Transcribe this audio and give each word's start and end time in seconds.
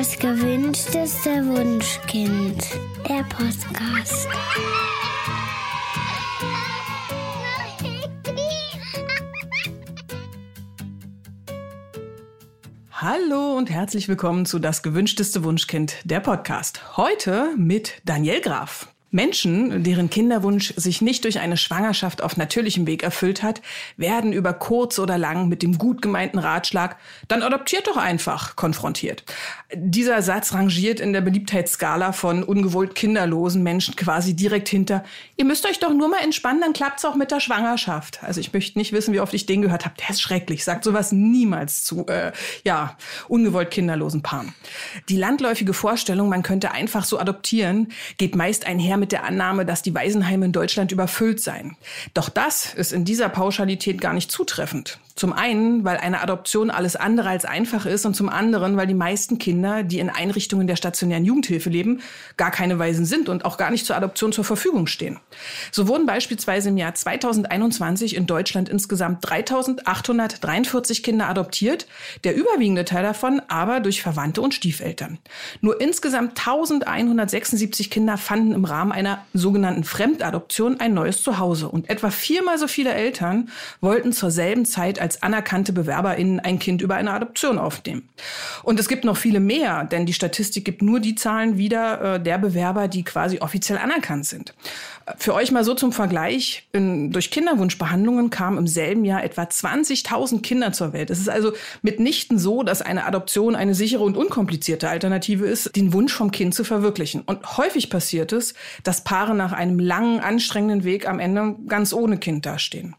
Das 0.00 0.18
gewünschteste 0.18 1.46
Wunschkind. 1.46 2.64
Der 3.06 3.22
Podcast. 3.24 4.26
Hallo 12.92 13.58
und 13.58 13.68
herzlich 13.68 14.08
willkommen 14.08 14.46
zu 14.46 14.58
Das 14.58 14.82
gewünschteste 14.82 15.44
Wunschkind, 15.44 15.96
der 16.04 16.20
Podcast. 16.20 16.96
Heute 16.96 17.54
mit 17.58 18.00
Daniel 18.06 18.40
Graf. 18.40 18.88
Menschen, 19.10 19.82
deren 19.82 20.08
Kinderwunsch 20.08 20.72
sich 20.76 21.00
nicht 21.00 21.24
durch 21.24 21.40
eine 21.40 21.56
Schwangerschaft 21.56 22.22
auf 22.22 22.36
natürlichem 22.36 22.86
Weg 22.86 23.02
erfüllt 23.02 23.42
hat, 23.42 23.60
werden 23.96 24.32
über 24.32 24.52
kurz 24.52 24.98
oder 24.98 25.18
lang 25.18 25.48
mit 25.48 25.62
dem 25.62 25.78
gut 25.78 26.00
gemeinten 26.00 26.38
Ratschlag, 26.38 26.96
dann 27.26 27.42
adoptiert 27.42 27.88
doch 27.88 27.96
einfach, 27.96 28.54
konfrontiert. 28.54 29.24
Dieser 29.74 30.22
Satz 30.22 30.54
rangiert 30.54 31.00
in 31.00 31.12
der 31.12 31.22
Beliebtheitsskala 31.22 32.12
von 32.12 32.44
ungewollt 32.44 32.94
kinderlosen 32.94 33.62
Menschen 33.62 33.96
quasi 33.96 34.34
direkt 34.34 34.68
hinter, 34.68 35.02
ihr 35.36 35.44
müsst 35.44 35.66
euch 35.66 35.80
doch 35.80 35.92
nur 35.92 36.08
mal 36.08 36.22
entspannen, 36.22 36.60
dann 36.60 36.72
klappt's 36.72 37.04
auch 37.04 37.16
mit 37.16 37.32
der 37.32 37.40
Schwangerschaft. 37.40 38.22
Also 38.22 38.40
ich 38.40 38.52
möchte 38.52 38.78
nicht 38.78 38.92
wissen, 38.92 39.12
wie 39.12 39.20
oft 39.20 39.34
ich 39.34 39.46
den 39.46 39.62
gehört 39.62 39.84
habe. 39.84 39.96
Der 39.98 40.10
ist 40.10 40.22
schrecklich, 40.22 40.64
sagt 40.64 40.84
sowas 40.84 41.10
niemals 41.10 41.84
zu, 41.84 42.06
äh, 42.06 42.30
ja, 42.64 42.96
ungewollt 43.26 43.72
kinderlosen 43.72 44.22
Paaren. 44.22 44.54
Die 45.08 45.16
landläufige 45.16 45.74
Vorstellung, 45.74 46.28
man 46.28 46.44
könnte 46.44 46.70
einfach 46.70 47.04
so 47.04 47.18
adoptieren, 47.18 47.88
geht 48.16 48.36
meist 48.36 48.66
einher 48.66 48.99
mit 49.00 49.12
der 49.12 49.24
Annahme, 49.24 49.66
dass 49.66 49.82
die 49.82 49.94
Waisenheime 49.94 50.46
in 50.46 50.52
Deutschland 50.52 50.92
überfüllt 50.92 51.40
seien. 51.40 51.76
Doch 52.14 52.28
das 52.28 52.72
ist 52.74 52.92
in 52.92 53.04
dieser 53.04 53.28
Pauschalität 53.28 54.00
gar 54.00 54.12
nicht 54.12 54.30
zutreffend. 54.30 54.98
Zum 55.20 55.34
einen, 55.34 55.84
weil 55.84 55.98
eine 55.98 56.22
Adoption 56.22 56.70
alles 56.70 56.96
andere 56.96 57.28
als 57.28 57.44
einfach 57.44 57.84
ist 57.84 58.06
und 58.06 58.14
zum 58.14 58.30
anderen, 58.30 58.78
weil 58.78 58.86
die 58.86 58.94
meisten 58.94 59.36
Kinder, 59.36 59.82
die 59.82 59.98
in 59.98 60.08
Einrichtungen 60.08 60.66
der 60.66 60.76
stationären 60.76 61.26
Jugendhilfe 61.26 61.68
leben, 61.68 62.00
gar 62.38 62.50
keine 62.50 62.78
Waisen 62.78 63.04
sind 63.04 63.28
und 63.28 63.44
auch 63.44 63.58
gar 63.58 63.70
nicht 63.70 63.84
zur 63.84 63.96
Adoption 63.96 64.32
zur 64.32 64.44
Verfügung 64.44 64.86
stehen. 64.86 65.18
So 65.72 65.88
wurden 65.88 66.06
beispielsweise 66.06 66.70
im 66.70 66.78
Jahr 66.78 66.94
2021 66.94 68.16
in 68.16 68.24
Deutschland 68.24 68.70
insgesamt 68.70 69.18
3843 69.28 71.02
Kinder 71.02 71.28
adoptiert, 71.28 71.86
der 72.24 72.34
überwiegende 72.34 72.86
Teil 72.86 73.02
davon 73.02 73.42
aber 73.48 73.80
durch 73.80 74.00
Verwandte 74.00 74.40
und 74.40 74.54
Stiefeltern. 74.54 75.18
Nur 75.60 75.82
insgesamt 75.82 76.38
1176 76.38 77.90
Kinder 77.90 78.16
fanden 78.16 78.52
im 78.52 78.64
Rahmen 78.64 78.89
einer 78.90 79.24
sogenannten 79.34 79.84
Fremdadoption 79.84 80.80
ein 80.80 80.94
neues 80.94 81.22
Zuhause 81.22 81.68
und 81.68 81.90
etwa 81.90 82.10
viermal 82.10 82.58
so 82.58 82.68
viele 82.68 82.94
Eltern 82.94 83.50
wollten 83.80 84.12
zur 84.12 84.30
selben 84.30 84.64
Zeit 84.64 85.00
als 85.00 85.10
als 85.10 85.24
anerkannte 85.24 85.72
BewerberInnen 85.72 86.38
ein 86.38 86.60
Kind 86.60 86.82
über 86.82 86.94
eine 86.94 87.10
Adoption 87.10 87.58
aufnehmen. 87.58 88.08
Und 88.62 88.78
es 88.78 88.86
gibt 88.86 89.04
noch 89.04 89.16
viele 89.16 89.40
mehr, 89.40 89.82
denn 89.82 90.06
die 90.06 90.12
Statistik 90.12 90.64
gibt 90.64 90.82
nur 90.82 91.00
die 91.00 91.16
Zahlen 91.16 91.58
wieder 91.58 92.14
äh, 92.14 92.22
der 92.22 92.38
Bewerber, 92.38 92.86
die 92.86 93.02
quasi 93.02 93.40
offiziell 93.40 93.76
anerkannt 93.76 94.26
sind. 94.26 94.54
Für 95.18 95.34
euch 95.34 95.50
mal 95.50 95.64
so 95.64 95.74
zum 95.74 95.92
Vergleich. 95.92 96.68
In, 96.72 97.10
durch 97.10 97.32
Kinderwunschbehandlungen 97.32 98.30
kamen 98.30 98.58
im 98.58 98.68
selben 98.68 99.04
Jahr 99.04 99.24
etwa 99.24 99.42
20.000 99.42 100.42
Kinder 100.42 100.72
zur 100.72 100.92
Welt. 100.92 101.10
Es 101.10 101.18
ist 101.18 101.28
also 101.28 101.52
mitnichten 101.82 102.38
so, 102.38 102.62
dass 102.62 102.80
eine 102.80 103.06
Adoption 103.06 103.56
eine 103.56 103.74
sichere 103.74 104.04
und 104.04 104.16
unkomplizierte 104.16 104.88
Alternative 104.88 105.46
ist, 105.46 105.74
den 105.74 105.92
Wunsch 105.92 106.12
vom 106.12 106.30
Kind 106.30 106.54
zu 106.54 106.62
verwirklichen. 106.62 107.22
Und 107.26 107.56
häufig 107.56 107.90
passiert 107.90 108.32
es, 108.32 108.54
dass 108.82 109.04
Paare 109.04 109.34
nach 109.34 109.52
einem 109.52 109.78
langen, 109.78 110.20
anstrengenden 110.20 110.84
Weg 110.84 111.08
am 111.08 111.18
Ende 111.18 111.56
ganz 111.66 111.92
ohne 111.92 112.18
Kind 112.18 112.46
dastehen. 112.46 112.96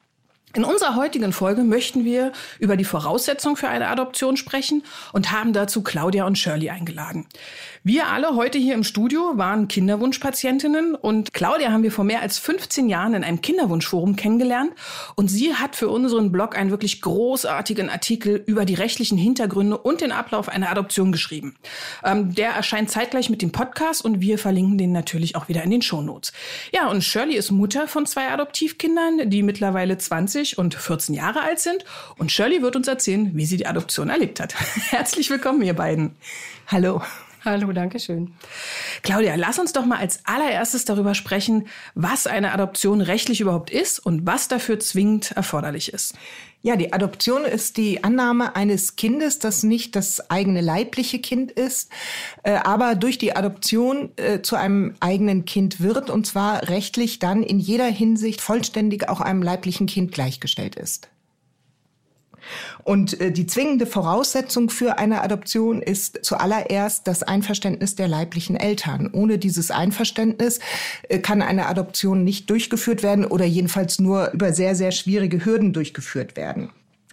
In 0.53 0.65
unserer 0.65 0.95
heutigen 0.95 1.31
Folge 1.31 1.63
möchten 1.63 2.03
wir 2.03 2.33
über 2.59 2.75
die 2.75 2.83
Voraussetzungen 2.83 3.55
für 3.55 3.69
eine 3.69 3.87
Adoption 3.87 4.35
sprechen 4.35 4.83
und 5.13 5.31
haben 5.31 5.53
dazu 5.53 5.81
Claudia 5.81 6.25
und 6.25 6.37
Shirley 6.37 6.69
eingeladen. 6.69 7.25
Wir 7.83 8.07
alle 8.07 8.35
heute 8.35 8.57
hier 8.57 8.75
im 8.75 8.83
Studio 8.83 9.37
waren 9.37 9.69
Kinderwunschpatientinnen 9.69 10.93
und 10.93 11.33
Claudia 11.33 11.71
haben 11.71 11.83
wir 11.83 11.91
vor 11.91 12.03
mehr 12.03 12.21
als 12.21 12.37
15 12.37 12.89
Jahren 12.89 13.13
in 13.13 13.23
einem 13.23 13.41
Kinderwunschforum 13.41 14.15
kennengelernt 14.17 14.71
und 15.15 15.29
sie 15.29 15.55
hat 15.55 15.77
für 15.77 15.87
unseren 15.87 16.31
Blog 16.31 16.57
einen 16.57 16.69
wirklich 16.69 17.01
großartigen 17.01 17.89
Artikel 17.89 18.43
über 18.45 18.65
die 18.65 18.75
rechtlichen 18.75 19.17
Hintergründe 19.17 19.77
und 19.77 20.01
den 20.01 20.11
Ablauf 20.11 20.49
einer 20.49 20.69
Adoption 20.69 21.13
geschrieben. 21.13 21.55
Ähm, 22.03 22.35
der 22.35 22.51
erscheint 22.51 22.91
zeitgleich 22.91 23.29
mit 23.29 23.41
dem 23.41 23.53
Podcast 23.53 24.03
und 24.03 24.19
wir 24.19 24.37
verlinken 24.37 24.77
den 24.77 24.91
natürlich 24.91 25.35
auch 25.37 25.47
wieder 25.47 25.63
in 25.63 25.71
den 25.71 25.81
Shownotes. 25.81 26.33
Ja, 26.73 26.87
und 26.89 27.03
Shirley 27.03 27.35
ist 27.35 27.51
Mutter 27.51 27.87
von 27.87 28.05
zwei 28.05 28.29
Adoptivkindern, 28.29 29.29
die 29.29 29.43
mittlerweile 29.43 29.97
20 29.97 30.40
und 30.57 30.75
14 30.75 31.15
Jahre 31.15 31.41
alt 31.41 31.59
sind 31.59 31.85
und 32.17 32.31
Shirley 32.31 32.61
wird 32.61 32.75
uns 32.75 32.87
erzählen, 32.87 33.31
wie 33.33 33.45
sie 33.45 33.57
die 33.57 33.67
Adoption 33.67 34.09
erlebt 34.09 34.39
hat. 34.39 34.55
Herzlich 34.89 35.29
willkommen, 35.29 35.61
ihr 35.61 35.75
beiden. 35.75 36.15
Hallo. 36.67 37.01
Hallo, 37.43 37.71
danke 37.71 37.99
schön. 37.99 38.33
Claudia, 39.01 39.33
lass 39.35 39.57
uns 39.57 39.73
doch 39.73 39.85
mal 39.85 39.97
als 39.97 40.19
allererstes 40.25 40.85
darüber 40.85 41.15
sprechen, 41.15 41.67
was 41.95 42.27
eine 42.27 42.53
Adoption 42.53 43.01
rechtlich 43.01 43.41
überhaupt 43.41 43.71
ist 43.71 43.97
und 43.97 44.27
was 44.27 44.47
dafür 44.47 44.79
zwingend 44.79 45.31
erforderlich 45.31 45.91
ist. 45.91 46.13
Ja, 46.63 46.75
die 46.75 46.93
Adoption 46.93 47.43
ist 47.43 47.77
die 47.77 48.03
Annahme 48.03 48.55
eines 48.55 48.95
Kindes, 48.95 49.39
das 49.39 49.63
nicht 49.63 49.95
das 49.95 50.29
eigene 50.29 50.61
leibliche 50.61 51.17
Kind 51.17 51.51
ist, 51.51 51.89
äh, 52.43 52.51
aber 52.51 52.93
durch 52.93 53.17
die 53.17 53.35
Adoption 53.35 54.11
äh, 54.17 54.43
zu 54.43 54.55
einem 54.55 54.93
eigenen 54.99 55.45
Kind 55.45 55.81
wird 55.81 56.11
und 56.11 56.27
zwar 56.27 56.69
rechtlich 56.69 57.17
dann 57.17 57.41
in 57.41 57.59
jeder 57.59 57.87
Hinsicht 57.87 58.41
vollständig 58.41 59.09
auch 59.09 59.21
einem 59.21 59.41
leiblichen 59.41 59.87
Kind 59.87 60.11
gleichgestellt 60.11 60.75
ist. 60.75 61.09
Und 62.83 63.19
äh, 63.19 63.31
die 63.31 63.47
zwingende 63.47 63.85
Voraussetzung 63.85 64.69
für 64.69 64.97
eine 64.97 65.21
Adoption 65.21 65.81
ist 65.81 66.19
zuallererst 66.23 67.07
das 67.07 67.23
Einverständnis 67.23 67.95
der 67.95 68.07
leiblichen 68.07 68.55
Eltern. 68.55 69.09
Ohne 69.11 69.37
dieses 69.37 69.71
Einverständnis 69.71 70.59
äh, 71.09 71.19
kann 71.19 71.41
eine 71.41 71.67
Adoption 71.67 72.23
nicht 72.23 72.49
durchgeführt 72.49 73.03
werden 73.03 73.25
oder 73.25 73.45
jedenfalls 73.45 73.99
nur 73.99 74.31
über 74.31 74.53
sehr, 74.53 74.75
sehr 74.75 74.91
schwierige 74.91 75.45
Hürden 75.45 75.73
durchgeführt 75.73 76.35
werden. 76.35 76.69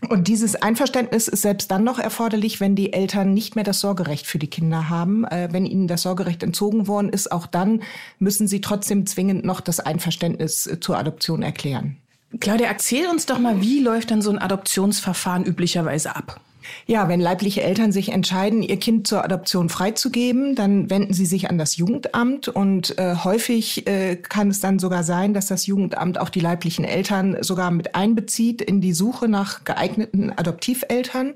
Und 0.08 0.28
dieses 0.28 0.54
Einverständnis 0.54 1.26
ist 1.26 1.42
selbst 1.42 1.70
dann 1.72 1.82
noch 1.82 1.98
erforderlich, 1.98 2.60
wenn 2.60 2.76
die 2.76 2.92
Eltern 2.92 3.34
nicht 3.34 3.56
mehr 3.56 3.64
das 3.64 3.80
Sorgerecht 3.80 4.28
für 4.28 4.38
die 4.38 4.46
Kinder 4.46 4.88
haben. 4.88 5.24
Äh, 5.24 5.48
wenn 5.50 5.66
ihnen 5.66 5.88
das 5.88 6.02
Sorgerecht 6.02 6.42
entzogen 6.42 6.86
worden 6.86 7.08
ist, 7.08 7.32
auch 7.32 7.46
dann 7.46 7.82
müssen 8.18 8.46
sie 8.46 8.60
trotzdem 8.60 9.06
zwingend 9.06 9.44
noch 9.44 9.60
das 9.60 9.80
Einverständnis 9.80 10.66
äh, 10.66 10.78
zur 10.78 10.98
Adoption 10.98 11.42
erklären. 11.42 11.96
Claudia, 12.40 12.66
erzähl 12.66 13.06
uns 13.08 13.26
doch 13.26 13.38
mal, 13.38 13.60
wie 13.60 13.80
läuft 13.80 14.10
dann 14.10 14.22
so 14.22 14.30
ein 14.30 14.38
Adoptionsverfahren 14.38 15.44
üblicherweise 15.44 16.14
ab? 16.14 16.40
Ja, 16.86 17.08
wenn 17.08 17.20
leibliche 17.20 17.62
Eltern 17.62 17.92
sich 17.92 18.10
entscheiden, 18.10 18.62
ihr 18.62 18.78
Kind 18.78 19.06
zur 19.06 19.24
Adoption 19.24 19.68
freizugeben, 19.68 20.54
dann 20.54 20.90
wenden 20.90 21.12
sie 21.12 21.26
sich 21.26 21.50
an 21.50 21.58
das 21.58 21.76
Jugendamt 21.76 22.48
und 22.48 22.98
äh, 22.98 23.16
häufig 23.16 23.86
äh, 23.86 24.16
kann 24.16 24.48
es 24.48 24.60
dann 24.60 24.78
sogar 24.78 25.04
sein, 25.04 25.34
dass 25.34 25.46
das 25.46 25.66
Jugendamt 25.66 26.18
auch 26.18 26.30
die 26.30 26.40
leiblichen 26.40 26.84
Eltern 26.84 27.36
sogar 27.42 27.70
mit 27.70 27.94
einbezieht 27.94 28.62
in 28.62 28.80
die 28.80 28.92
Suche 28.92 29.28
nach 29.28 29.64
geeigneten 29.64 30.32
Adoptiveltern. 30.36 31.34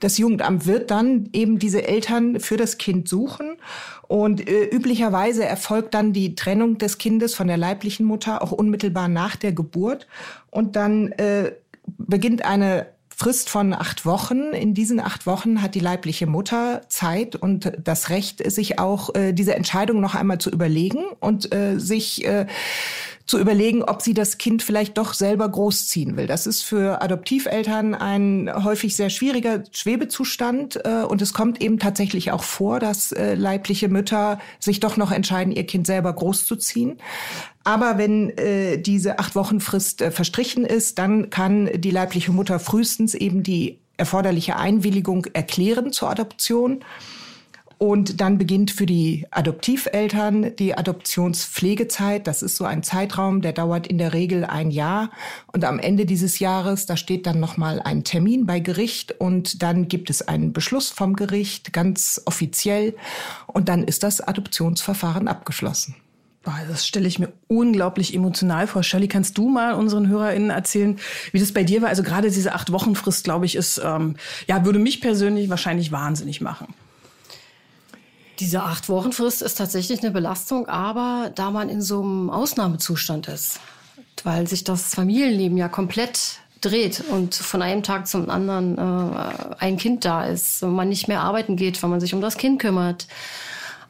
Das 0.00 0.18
Jugendamt 0.18 0.66
wird 0.66 0.90
dann 0.90 1.28
eben 1.32 1.58
diese 1.58 1.86
Eltern 1.86 2.40
für 2.40 2.56
das 2.56 2.78
Kind 2.78 3.08
suchen 3.08 3.56
und 4.12 4.46
äh, 4.46 4.64
üblicherweise 4.64 5.46
erfolgt 5.46 5.94
dann 5.94 6.12
die 6.12 6.34
Trennung 6.34 6.76
des 6.76 6.98
Kindes 6.98 7.34
von 7.34 7.48
der 7.48 7.56
leiblichen 7.56 8.04
Mutter 8.04 8.42
auch 8.42 8.52
unmittelbar 8.52 9.08
nach 9.08 9.36
der 9.36 9.52
Geburt. 9.52 10.06
Und 10.50 10.76
dann 10.76 11.12
äh, 11.12 11.52
beginnt 11.86 12.44
eine 12.44 12.88
Frist 13.22 13.50
von 13.50 13.72
acht 13.72 14.04
Wochen. 14.04 14.52
In 14.52 14.74
diesen 14.74 14.98
acht 14.98 15.26
Wochen 15.26 15.62
hat 15.62 15.76
die 15.76 15.80
leibliche 15.80 16.26
Mutter 16.26 16.80
Zeit 16.88 17.36
und 17.36 17.70
das 17.78 18.10
Recht, 18.10 18.50
sich 18.50 18.80
auch 18.80 19.14
äh, 19.14 19.32
diese 19.32 19.54
Entscheidung 19.54 20.00
noch 20.00 20.16
einmal 20.16 20.38
zu 20.38 20.50
überlegen 20.50 21.04
und 21.20 21.54
äh, 21.54 21.78
sich 21.78 22.26
äh, 22.26 22.46
zu 23.26 23.38
überlegen, 23.38 23.82
ob 23.82 24.02
sie 24.02 24.14
das 24.14 24.38
Kind 24.38 24.62
vielleicht 24.62 24.98
doch 24.98 25.14
selber 25.14 25.48
großziehen 25.48 26.16
will. 26.16 26.26
Das 26.26 26.46
ist 26.46 26.62
für 26.62 27.02
Adoptiveltern 27.02 27.94
ein 27.94 28.50
häufig 28.64 28.96
sehr 28.96 29.10
schwieriger 29.10 29.62
Schwebezustand 29.72 30.84
äh, 30.84 31.02
und 31.02 31.22
es 31.22 31.32
kommt 31.32 31.62
eben 31.62 31.78
tatsächlich 31.78 32.32
auch 32.32 32.42
vor, 32.42 32.80
dass 32.80 33.12
äh, 33.12 33.34
leibliche 33.34 33.88
Mütter 33.88 34.40
sich 34.58 34.80
doch 34.80 34.96
noch 34.96 35.12
entscheiden, 35.12 35.52
ihr 35.52 35.66
Kind 35.66 35.86
selber 35.86 36.12
großzuziehen. 36.12 36.98
Aber 37.64 37.96
wenn 37.96 38.30
äh, 38.38 38.78
diese 38.78 39.18
acht 39.18 39.34
Wochen 39.34 39.60
Frist 39.60 40.02
äh, 40.02 40.10
verstrichen 40.10 40.64
ist, 40.64 40.98
dann 40.98 41.30
kann 41.30 41.70
die 41.74 41.90
leibliche 41.90 42.32
Mutter 42.32 42.58
frühestens 42.58 43.14
eben 43.14 43.42
die 43.42 43.78
erforderliche 43.96 44.56
Einwilligung 44.56 45.26
erklären 45.26 45.92
zur 45.92 46.10
Adoption. 46.10 46.84
Und 47.82 48.20
dann 48.20 48.38
beginnt 48.38 48.70
für 48.70 48.86
die 48.86 49.26
Adoptiveltern 49.32 50.54
die 50.54 50.78
Adoptionspflegezeit. 50.78 52.28
Das 52.28 52.40
ist 52.40 52.54
so 52.54 52.64
ein 52.64 52.84
Zeitraum, 52.84 53.42
der 53.42 53.52
dauert 53.52 53.88
in 53.88 53.98
der 53.98 54.12
Regel 54.12 54.44
ein 54.44 54.70
Jahr. 54.70 55.10
Und 55.48 55.64
am 55.64 55.80
Ende 55.80 56.06
dieses 56.06 56.38
Jahres, 56.38 56.86
da 56.86 56.96
steht 56.96 57.26
dann 57.26 57.40
nochmal 57.40 57.82
ein 57.82 58.04
Termin 58.04 58.46
bei 58.46 58.60
Gericht 58.60 59.18
und 59.18 59.64
dann 59.64 59.88
gibt 59.88 60.10
es 60.10 60.22
einen 60.22 60.52
Beschluss 60.52 60.90
vom 60.90 61.16
Gericht, 61.16 61.72
ganz 61.72 62.22
offiziell. 62.24 62.94
Und 63.48 63.68
dann 63.68 63.82
ist 63.82 64.04
das 64.04 64.20
Adoptionsverfahren 64.20 65.26
abgeschlossen. 65.26 65.96
Das 66.44 66.86
stelle 66.86 67.08
ich 67.08 67.18
mir 67.18 67.32
unglaublich 67.48 68.14
emotional 68.14 68.68
vor. 68.68 68.84
Shirley, 68.84 69.08
kannst 69.08 69.36
du 69.38 69.48
mal 69.48 69.74
unseren 69.74 70.06
HörerInnen 70.06 70.50
erzählen, 70.50 71.00
wie 71.32 71.40
das 71.40 71.50
bei 71.50 71.64
dir 71.64 71.82
war? 71.82 71.88
Also 71.88 72.04
gerade 72.04 72.30
diese 72.30 72.52
acht 72.52 72.70
Wochen 72.70 72.94
Frist, 72.94 73.24
glaube 73.24 73.46
ich, 73.46 73.56
ist, 73.56 73.80
ähm, 73.84 74.14
ja, 74.46 74.64
würde 74.64 74.78
mich 74.78 75.00
persönlich 75.00 75.50
wahrscheinlich 75.50 75.90
wahnsinnig 75.90 76.40
machen. 76.40 76.72
Diese 78.40 78.62
acht 78.62 78.88
Wochen 78.88 79.12
Frist 79.12 79.42
ist 79.42 79.58
tatsächlich 79.58 80.02
eine 80.02 80.10
Belastung, 80.10 80.66
aber 80.68 81.30
da 81.34 81.50
man 81.50 81.68
in 81.68 81.82
so 81.82 82.02
einem 82.02 82.30
Ausnahmezustand 82.30 83.28
ist, 83.28 83.60
weil 84.24 84.46
sich 84.46 84.64
das 84.64 84.94
Familienleben 84.94 85.56
ja 85.56 85.68
komplett 85.68 86.38
dreht 86.60 87.02
und 87.10 87.34
von 87.34 87.60
einem 87.60 87.82
Tag 87.82 88.06
zum 88.06 88.30
anderen 88.30 88.78
äh, 88.78 89.54
ein 89.58 89.76
Kind 89.76 90.04
da 90.04 90.24
ist 90.24 90.62
man 90.62 90.88
nicht 90.88 91.08
mehr 91.08 91.20
arbeiten 91.20 91.56
geht, 91.56 91.82
weil 91.82 91.90
man 91.90 92.00
sich 92.00 92.14
um 92.14 92.20
das 92.20 92.36
Kind 92.36 92.60
kümmert, 92.60 93.06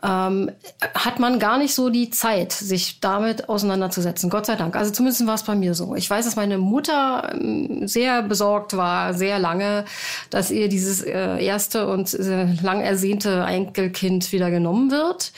ähm, 0.03 0.51
hat 0.95 1.21
man 1.21 1.39
gar 1.39 1.59
nicht 1.59 1.75
so 1.75 1.89
die 1.89 2.11
Zeit, 2.11 2.53
sich 2.53 2.99
damit 3.01 3.49
auseinanderzusetzen. 3.49 4.31
Gott 4.31 4.47
sei 4.47 4.57
Dank. 4.57 4.75
Also 4.75 4.91
zumindest 4.91 5.27
war 5.27 5.35
es 5.35 5.45
bei 5.45 5.55
mir 5.55 5.75
so. 5.75 5.95
Ich 5.95 6.11
weiß, 6.11 6.25
dass 6.25 6.35
meine 6.35 6.59
Mutter 6.59 7.33
ähm, 7.35 7.87
sehr 7.87 8.23
besorgt 8.23 8.77
war, 8.77 9.15
sehr 9.15 9.39
lange, 9.39 9.85
dass 10.31 10.51
ihr 10.51 10.69
dieses 10.69 11.03
äh, 11.03 11.45
erste 11.45 11.87
und 11.87 12.13
äh, 12.15 12.53
lang 12.63 12.81
ersehnte 12.81 13.43
Enkelkind 13.43 14.33
wieder 14.33 14.51
genommen 14.51 14.91
wird. 14.91 15.33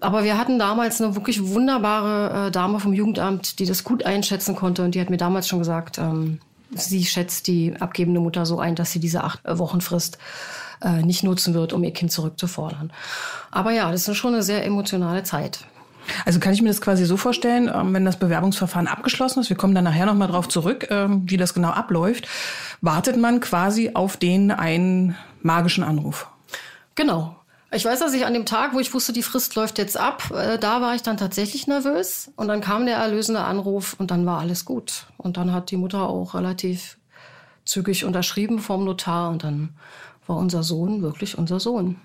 Aber 0.00 0.24
wir 0.24 0.38
hatten 0.38 0.58
damals 0.58 1.02
eine 1.02 1.14
wirklich 1.14 1.46
wunderbare 1.48 2.46
äh, 2.46 2.50
Dame 2.50 2.80
vom 2.80 2.94
Jugendamt, 2.94 3.58
die 3.58 3.66
das 3.66 3.84
gut 3.84 4.06
einschätzen 4.06 4.56
konnte. 4.56 4.82
Und 4.82 4.94
die 4.94 5.00
hat 5.00 5.10
mir 5.10 5.18
damals 5.18 5.46
schon 5.46 5.58
gesagt, 5.58 5.98
ähm, 5.98 6.40
sie 6.74 7.04
schätzt 7.04 7.48
die 7.48 7.74
abgebende 7.78 8.20
Mutter 8.20 8.46
so 8.46 8.58
ein, 8.60 8.76
dass 8.76 8.92
sie 8.92 9.00
diese 9.00 9.24
acht 9.24 9.40
Wochen 9.44 9.82
Frist 9.82 10.16
äh, 10.82 11.02
nicht 11.02 11.22
nutzen 11.22 11.54
wird, 11.54 11.72
um 11.72 11.84
ihr 11.84 11.92
Kind 11.92 12.12
zurückzufordern. 12.12 12.92
Aber 13.50 13.72
ja, 13.72 13.90
das 13.90 14.08
ist 14.08 14.16
schon 14.16 14.34
eine 14.34 14.42
sehr 14.42 14.64
emotionale 14.64 15.22
Zeit. 15.22 15.66
Also 16.24 16.40
kann 16.40 16.52
ich 16.52 16.62
mir 16.62 16.68
das 16.68 16.80
quasi 16.80 17.04
so 17.04 17.16
vorstellen, 17.16 17.70
ähm, 17.72 17.94
wenn 17.94 18.04
das 18.04 18.18
Bewerbungsverfahren 18.18 18.88
abgeschlossen 18.88 19.40
ist, 19.40 19.50
wir 19.50 19.56
kommen 19.56 19.74
dann 19.74 19.84
nachher 19.84 20.06
nochmal 20.06 20.28
drauf 20.28 20.48
zurück, 20.48 20.88
ähm, 20.90 21.22
wie 21.26 21.36
das 21.36 21.54
genau 21.54 21.70
abläuft, 21.70 22.28
wartet 22.80 23.16
man 23.16 23.40
quasi 23.40 23.90
auf 23.94 24.16
den 24.16 24.50
einen 24.50 25.16
magischen 25.42 25.84
Anruf. 25.84 26.28
Genau. 26.94 27.36
Ich 27.72 27.84
weiß, 27.84 28.00
dass 28.00 28.14
ich 28.14 28.26
an 28.26 28.34
dem 28.34 28.46
Tag, 28.46 28.74
wo 28.74 28.80
ich 28.80 28.92
wusste, 28.92 29.12
die 29.12 29.22
Frist 29.22 29.54
läuft 29.54 29.78
jetzt 29.78 29.96
ab, 29.96 30.32
äh, 30.34 30.58
da 30.58 30.80
war 30.80 30.96
ich 30.96 31.02
dann 31.02 31.16
tatsächlich 31.16 31.68
nervös. 31.68 32.32
Und 32.34 32.48
dann 32.48 32.60
kam 32.60 32.84
der 32.84 32.96
erlösende 32.96 33.42
Anruf 33.42 33.94
und 33.98 34.10
dann 34.10 34.26
war 34.26 34.40
alles 34.40 34.64
gut. 34.64 35.06
Und 35.18 35.36
dann 35.36 35.52
hat 35.52 35.70
die 35.70 35.76
Mutter 35.76 36.08
auch 36.08 36.34
relativ 36.34 36.96
zügig 37.64 38.04
unterschrieben 38.04 38.58
vom 38.58 38.84
Notar 38.84 39.30
und 39.30 39.44
dann 39.44 39.70
war 40.26 40.36
unser 40.36 40.62
Sohn 40.62 41.02
wirklich 41.02 41.36
unser 41.38 41.60
Sohn. 41.60 41.96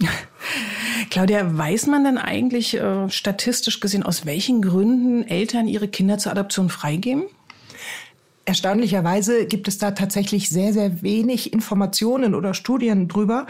Claudia, 1.10 1.56
weiß 1.56 1.86
man 1.86 2.04
denn 2.04 2.18
eigentlich 2.18 2.74
äh, 2.74 3.08
statistisch 3.08 3.80
gesehen, 3.80 4.02
aus 4.02 4.26
welchen 4.26 4.62
Gründen 4.62 5.26
Eltern 5.26 5.68
ihre 5.68 5.88
Kinder 5.88 6.18
zur 6.18 6.32
Adoption 6.32 6.68
freigeben? 6.68 7.24
Erstaunlicherweise 8.44 9.46
gibt 9.46 9.68
es 9.68 9.78
da 9.78 9.92
tatsächlich 9.92 10.48
sehr, 10.48 10.72
sehr 10.72 11.02
wenig 11.02 11.52
Informationen 11.52 12.34
oder 12.34 12.54
Studien 12.54 13.06
drüber. 13.06 13.46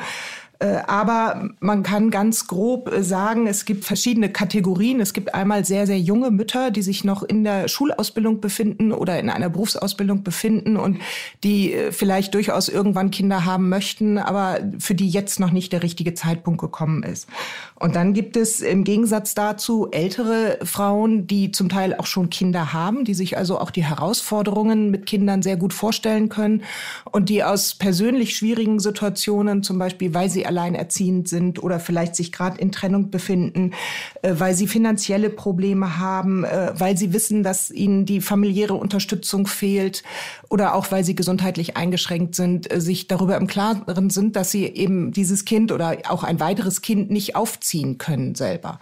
Äh, 0.62 0.82
aber 0.86 1.48
man 1.58 1.82
kann 1.82 2.10
ganz 2.10 2.46
grob 2.46 2.92
äh, 2.92 3.02
sagen, 3.02 3.48
es 3.48 3.64
gibt 3.64 3.84
verschiedene 3.84 4.30
Kategorien. 4.30 5.00
Es 5.00 5.12
gibt 5.12 5.34
einmal 5.34 5.64
sehr, 5.64 5.88
sehr 5.88 5.98
junge 5.98 6.30
Mütter, 6.30 6.70
die 6.70 6.82
sich 6.82 7.02
noch 7.02 7.24
in 7.24 7.42
der 7.42 7.66
Schulausbildung 7.66 8.40
befinden 8.40 8.92
oder 8.92 9.18
in 9.18 9.28
einer 9.28 9.50
Berufsausbildung 9.50 10.22
befinden 10.22 10.76
und 10.76 10.98
die 11.42 11.72
äh, 11.72 11.90
vielleicht 11.90 12.34
durchaus 12.34 12.68
irgendwann 12.68 13.10
Kinder 13.10 13.44
haben 13.44 13.68
möchten, 13.68 14.18
aber 14.18 14.60
für 14.78 14.94
die 14.94 15.08
jetzt 15.08 15.40
noch 15.40 15.50
nicht 15.50 15.72
der 15.72 15.82
richtige 15.82 16.14
Zeitpunkt 16.14 16.60
gekommen 16.60 17.02
ist. 17.02 17.26
Und 17.74 17.96
dann 17.96 18.12
gibt 18.12 18.36
es 18.36 18.60
im 18.60 18.84
Gegensatz 18.84 19.34
dazu 19.34 19.88
ältere 19.90 20.60
Frauen, 20.62 21.26
die 21.26 21.50
zum 21.50 21.68
Teil 21.68 21.96
auch 21.96 22.06
schon 22.06 22.30
Kinder 22.30 22.72
haben, 22.72 23.04
die 23.04 23.14
sich 23.14 23.36
also 23.36 23.58
auch 23.58 23.72
die 23.72 23.84
Herausforderungen 23.84 24.92
mit 24.92 25.06
Kindern 25.06 25.42
sehr 25.42 25.56
gut 25.56 25.72
vorstellen 25.72 26.28
können 26.28 26.62
und 27.10 27.28
die 27.28 27.42
aus 27.42 27.74
persönlich 27.74 28.36
schwierigen 28.36 28.78
Situationen, 28.78 29.64
zum 29.64 29.80
Beispiel 29.80 30.14
weil 30.14 30.30
sie 30.30 30.44
alleinerziehend 30.52 31.28
sind 31.28 31.62
oder 31.62 31.80
vielleicht 31.80 32.14
sich 32.14 32.30
gerade 32.30 32.60
in 32.60 32.70
Trennung 32.72 33.10
befinden, 33.10 33.72
äh, 34.20 34.34
weil 34.38 34.54
sie 34.54 34.68
finanzielle 34.68 35.30
Probleme 35.30 35.98
haben, 35.98 36.44
äh, 36.44 36.72
weil 36.74 36.96
sie 36.96 37.12
wissen, 37.12 37.42
dass 37.42 37.70
ihnen 37.70 38.04
die 38.04 38.20
familiäre 38.20 38.74
Unterstützung 38.74 39.46
fehlt 39.46 40.02
oder 40.50 40.74
auch 40.74 40.90
weil 40.90 41.04
sie 41.04 41.14
gesundheitlich 41.14 41.76
eingeschränkt 41.76 42.34
sind, 42.34 42.72
äh, 42.72 42.80
sich 42.80 43.08
darüber 43.08 43.36
im 43.36 43.46
Klaren 43.46 44.10
sind, 44.10 44.36
dass 44.36 44.50
sie 44.50 44.66
eben 44.66 45.12
dieses 45.12 45.44
Kind 45.44 45.72
oder 45.72 45.96
auch 46.08 46.22
ein 46.22 46.38
weiteres 46.38 46.82
Kind 46.82 47.10
nicht 47.10 47.34
aufziehen 47.34 47.98
können 47.98 48.34
selber. 48.34 48.78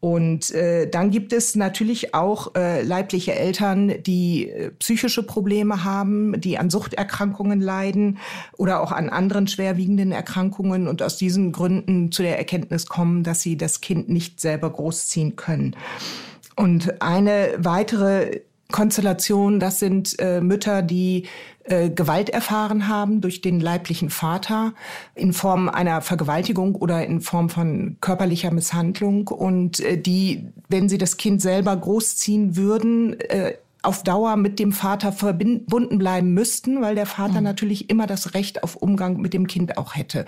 Und 0.00 0.50
äh, 0.52 0.88
dann 0.88 1.10
gibt 1.10 1.34
es 1.34 1.56
natürlich 1.56 2.14
auch 2.14 2.54
äh, 2.54 2.82
leibliche 2.82 3.34
Eltern, 3.34 4.02
die 4.02 4.48
äh, 4.48 4.70
psychische 4.78 5.22
Probleme 5.22 5.84
haben, 5.84 6.40
die 6.40 6.56
an 6.56 6.70
Suchterkrankungen 6.70 7.60
leiden 7.60 8.16
oder 8.56 8.80
auch 8.80 8.92
an 8.92 9.10
anderen 9.10 9.46
schwerwiegenden 9.46 10.10
Erkrankungen 10.10 10.88
und 10.88 11.02
aus 11.02 11.18
diesen 11.18 11.52
Gründen 11.52 12.12
zu 12.12 12.22
der 12.22 12.38
Erkenntnis 12.38 12.86
kommen, 12.86 13.24
dass 13.24 13.42
sie 13.42 13.58
das 13.58 13.82
Kind 13.82 14.08
nicht 14.08 14.40
selber 14.40 14.70
großziehen 14.70 15.36
können. 15.36 15.76
Und 16.56 17.02
eine 17.02 17.50
weitere 17.58 18.40
Konstellation, 18.70 19.60
das 19.60 19.78
sind 19.78 20.18
äh, 20.18 20.40
Mütter, 20.40 20.82
die 20.82 21.26
äh, 21.64 21.90
Gewalt 21.90 22.30
erfahren 22.30 22.88
haben 22.88 23.20
durch 23.20 23.42
den 23.42 23.60
leiblichen 23.60 24.10
Vater 24.10 24.74
in 25.14 25.32
Form 25.32 25.68
einer 25.68 26.00
Vergewaltigung 26.00 26.74
oder 26.74 27.04
in 27.06 27.20
Form 27.20 27.48
von 27.48 27.96
körperlicher 28.00 28.50
Misshandlung 28.50 29.28
und 29.28 29.80
äh, 29.80 29.96
die, 29.96 30.48
wenn 30.68 30.88
sie 30.88 30.98
das 30.98 31.16
Kind 31.16 31.42
selber 31.42 31.76
großziehen 31.76 32.56
würden, 32.56 33.18
äh, 33.20 33.54
auf 33.82 34.02
Dauer 34.02 34.36
mit 34.36 34.58
dem 34.58 34.72
Vater 34.72 35.12
verbunden 35.12 35.98
bleiben 35.98 36.34
müssten, 36.34 36.82
weil 36.82 36.94
der 36.94 37.06
Vater 37.06 37.38
mhm. 37.38 37.44
natürlich 37.44 37.88
immer 37.88 38.06
das 38.06 38.34
Recht 38.34 38.62
auf 38.62 38.76
Umgang 38.76 39.20
mit 39.20 39.32
dem 39.32 39.46
Kind 39.46 39.78
auch 39.78 39.94
hätte. 39.96 40.26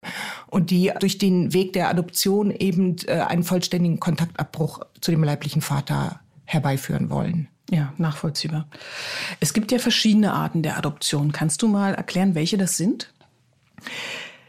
Und 0.48 0.70
die 0.70 0.90
durch 1.00 1.18
den 1.18 1.52
Weg 1.52 1.72
der 1.72 1.88
Adoption 1.90 2.50
eben 2.50 2.96
äh, 3.06 3.20
einen 3.20 3.42
vollständigen 3.42 4.00
Kontaktabbruch 4.00 4.80
zu 5.00 5.10
dem 5.10 5.24
leiblichen 5.24 5.60
Vater 5.60 6.20
herbeiführen 6.44 7.10
wollen. 7.10 7.48
Ja, 7.72 7.94
nachvollziehbar. 7.96 8.66
Es 9.40 9.54
gibt 9.54 9.72
ja 9.72 9.78
verschiedene 9.78 10.34
Arten 10.34 10.62
der 10.62 10.76
Adoption. 10.76 11.32
Kannst 11.32 11.62
du 11.62 11.68
mal 11.68 11.94
erklären, 11.94 12.34
welche 12.34 12.58
das 12.58 12.76
sind? 12.76 13.10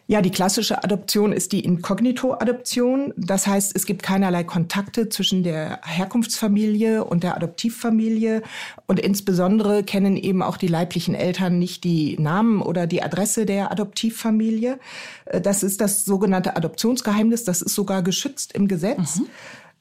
Ja, 0.08 0.22
die 0.22 0.32
klassische 0.32 0.84
Adoption 0.84 1.32
ist 1.32 1.54
die 1.54 1.62
Inkognito-Adoption. 1.62 3.14
Das 3.16 3.48
heißt, 3.48 3.74
es 3.74 3.86
gibt 3.86 4.04
keinerlei 4.04 4.44
Kontakte 4.44 5.08
zwischen 5.08 5.44
der 5.44 5.80
Herkunftsfamilie 5.86 7.06
und 7.06 7.24
der 7.24 7.38
Adoptivfamilie. 7.38 8.42
Und 8.88 9.00
insbesondere 9.00 9.86
kennen 9.86 10.18
eben 10.18 10.42
auch 10.42 10.58
die 10.58 10.68
leiblichen 10.68 11.16
Eltern 11.16 11.58
nicht 11.58 11.86
die 11.86 12.20
Namen 12.20 12.62
oder 12.62 12.88
die 12.88 13.02
Adresse 13.02 13.46
der 13.46 13.72
Adoptivfamilie. 13.72 14.78
Das 15.42 15.64
ist 15.64 15.80
das 15.80 16.04
sogenannte 16.04 16.58
Adoptionsgeheimnis. 16.58 17.46
Das 17.46 17.62
ist 17.62 17.74
sogar 17.74 18.04
geschützt 18.04 18.52
im 18.52 18.68
Gesetz. 18.68 19.20
Mhm. 19.20 19.28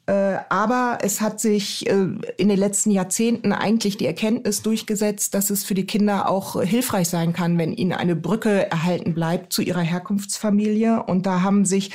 Äh, 0.06 0.38
aber 0.48 0.98
es 1.02 1.20
hat 1.20 1.38
sich 1.38 1.88
äh, 1.88 1.92
in 2.36 2.48
den 2.48 2.58
letzten 2.58 2.90
Jahrzehnten 2.90 3.52
eigentlich 3.52 3.96
die 3.96 4.06
Erkenntnis 4.06 4.62
durchgesetzt, 4.62 5.32
dass 5.34 5.48
es 5.50 5.62
für 5.62 5.74
die 5.74 5.86
Kinder 5.86 6.28
auch 6.28 6.60
hilfreich 6.60 7.08
sein 7.08 7.32
kann, 7.32 7.56
wenn 7.56 7.72
ihnen 7.72 7.92
eine 7.92 8.16
Brücke 8.16 8.68
erhalten 8.68 9.14
bleibt 9.14 9.52
zu 9.52 9.62
ihrer 9.62 9.80
Herkunftsfamilie. 9.80 11.04
Und 11.04 11.26
da 11.26 11.42
haben 11.42 11.64
sich 11.64 11.92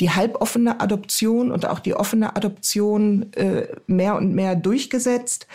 die 0.00 0.10
halboffene 0.10 0.80
Adoption 0.80 1.50
und 1.50 1.66
auch 1.66 1.78
die 1.78 1.94
offene 1.94 2.36
Adoption 2.36 3.32
äh, 3.32 3.68
mehr 3.86 4.16
und 4.16 4.34
mehr 4.34 4.54
durchgesetzt. 4.54 5.46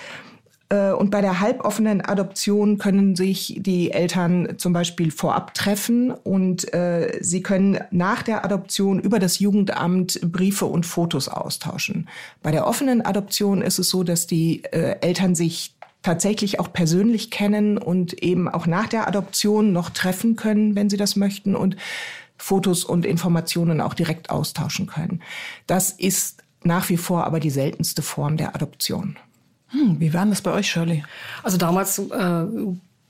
Äh, 0.72 0.94
und 0.94 1.12
bei 1.12 1.22
der 1.22 1.40
halboffenen 1.40 2.01
Adoption 2.01 2.78
können 2.78 3.16
sich 3.16 3.58
die 3.60 3.92
Eltern 3.92 4.56
zum 4.58 4.74
Beispiel 4.74 5.12
vorab 5.12 5.54
treffen 5.54 6.12
und 6.12 6.74
äh, 6.74 7.20
sie 7.22 7.44
können 7.44 7.80
nach 7.92 8.24
der 8.24 8.46
Adoption 8.46 9.00
über 9.00 9.20
das 9.20 9.40
Jugendamt 9.40 10.20
Briefe 10.24 10.66
und 10.66 10.86
Fotos 10.86 11.28
austauschen. 11.28 12.08
Bei 12.42 12.51
der 12.51 12.66
offenen 12.66 13.01
Adoption 13.01 13.62
ist 13.62 13.80
es 13.80 13.90
so, 13.90 14.04
dass 14.04 14.28
die 14.28 14.63
äh, 14.63 14.96
Eltern 15.01 15.36
sich 15.36 15.75
tatsächlich 16.04 16.60
auch 16.60 16.74
persönlich 16.74 17.30
kennen 17.30 17.78
und 17.78 18.24
eben 18.24 18.48
auch 18.48 18.66
nach 18.66 18.88
der 18.88 19.08
Adoption 19.08 19.72
noch 19.72 19.92
treffen 19.92 20.36
können, 20.36 20.75
wenn 20.75 20.90
sie 20.90 20.98
das 20.98 21.16
möchten 21.16 21.56
und 21.56 21.75
Fotos 22.38 22.86
und 22.86 23.06
Informationen 23.06 23.82
auch 23.82 23.94
direkt 23.94 24.32
austauschen 24.32 24.88
können. 24.88 25.22
Das 25.68 25.92
ist 25.92 26.44
nach 26.63 26.90
wie 26.90 26.98
vor 26.98 27.25
aber 27.25 27.40
die 27.40 27.51
seltenste 27.51 28.01
Form 28.01 28.38
der 28.38 28.56
Adoption. 28.56 29.18
Hm, 29.72 30.00
wie 30.00 30.13
war 30.13 30.25
das 30.25 30.42
bei 30.42 30.51
euch, 30.51 30.70
Shirley? 30.70 31.04
Also 31.44 31.58
damals 31.58 32.00
äh, 32.00 32.46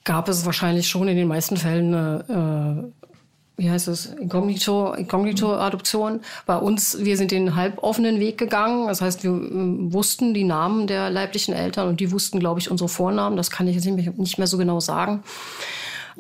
gab 0.04 0.30
es 0.30 0.46
wahrscheinlich 0.46 0.88
schon 0.88 1.08
in 1.08 1.18
den 1.18 1.28
meisten 1.28 1.58
Fällen 1.58 1.94
eine, 1.94 2.92
äh, 3.58 3.62
wie 3.62 3.70
heißt 3.70 3.88
es, 3.88 4.08
Inkognito, 4.08 4.94
Inkognito-Adoption. 4.94 6.22
Bei 6.46 6.58
uns, 6.58 6.98
wir 7.00 7.18
sind 7.18 7.32
den 7.32 7.56
halboffenen 7.56 8.20
Weg 8.20 8.38
gegangen. 8.38 8.88
Das 8.88 9.02
heißt, 9.02 9.24
wir 9.24 9.32
äh, 9.32 9.94
wussten 9.94 10.34
die 10.34 10.44
Namen 10.44 10.88
der 10.88 11.10
leiblichen 11.10 11.54
Eltern 11.54 11.90
und 11.90 12.00
die 12.00 12.12
wussten, 12.12 12.40
glaube 12.40 12.60
ich, 12.60 12.70
unsere 12.70 12.90
Vornamen. 12.90 13.38
Das 13.38 13.52
kann 13.52 13.68
ich 13.68 13.76
jetzt 13.76 13.86
nicht 13.86 14.38
mehr 14.38 14.48
so 14.48 14.58
genau 14.58 14.80
sagen. 14.80 15.24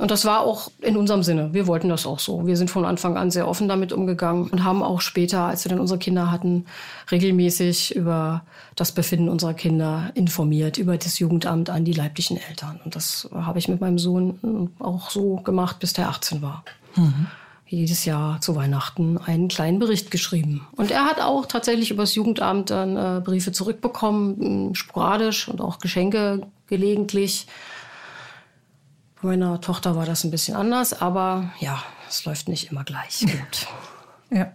Und 0.02 0.10
das 0.10 0.26
war 0.26 0.40
auch 0.40 0.72
in 0.82 0.98
unserem 0.98 1.22
Sinne. 1.22 1.54
Wir 1.54 1.68
wollten 1.68 1.88
das 1.88 2.08
auch 2.08 2.18
so. 2.18 2.48
Wir 2.48 2.58
sind 2.58 2.72
von 2.72 2.86
Anfang 2.86 3.18
an 3.18 3.30
sehr 3.30 3.48
offen 3.48 3.68
damit 3.68 3.94
umgegangen 3.94 4.50
und 4.50 4.64
haben 4.64 4.82
auch 4.82 5.00
später, 5.00 5.42
als 5.42 5.64
wir 5.64 5.70
dann 5.70 5.80
unsere 5.80 6.00
Kinder 6.00 6.32
hatten, 6.32 6.66
regelmäßig 7.12 7.96
über 7.96 8.42
das 8.76 8.94
Befinden 8.94 9.30
unserer 9.30 9.54
Kinder 9.54 10.10
informiert, 10.16 10.80
über 10.80 10.98
das 10.98 11.20
Jugendamt 11.20 11.70
an 11.70 11.86
die 11.86 11.94
leiblichen 11.94 12.38
Eltern. 12.38 12.80
Und 12.84 12.96
das 12.96 13.30
habe 13.32 13.60
ich 13.60 13.68
mit 13.68 13.80
meinem 13.80 14.00
Sohn 14.00 14.72
auch 14.80 15.12
so 15.12 15.36
gemacht, 15.36 15.78
bis 15.78 15.94
der 15.94 16.10
18 16.10 16.42
war. 16.42 16.64
Mhm. 16.96 17.28
jedes 17.68 18.04
Jahr 18.04 18.42
zu 18.42 18.56
Weihnachten 18.56 19.20
einen 19.20 19.50
kleinen 19.50 19.78
Bericht 19.78 20.10
geschrieben. 20.10 20.68
Und 20.76 20.90
er 20.90 21.06
hat 21.06 21.22
auch 21.22 21.46
tatsächlich 21.46 21.92
übers 21.92 22.16
Jugendamt 22.16 22.72
dann 22.72 22.98
äh, 22.98 23.22
Briefe 23.22 23.52
zurückbekommen, 23.52 24.74
sporadisch 24.74 25.48
und 25.48 25.62
auch 25.62 25.78
Geschenke 25.78 26.42
gelegentlich. 26.66 27.46
Bei 29.22 29.30
meiner 29.30 29.62
Tochter 29.62 29.96
war 29.96 30.06
das 30.06 30.24
ein 30.24 30.32
bisschen 30.32 30.56
anders, 30.56 31.00
aber 31.00 31.52
ja, 31.60 31.82
es 32.10 32.26
läuft 32.26 32.48
nicht 32.48 32.72
immer 32.72 32.84
gleich 32.84 33.20
gut. 33.22 33.68
ja. 34.30 34.52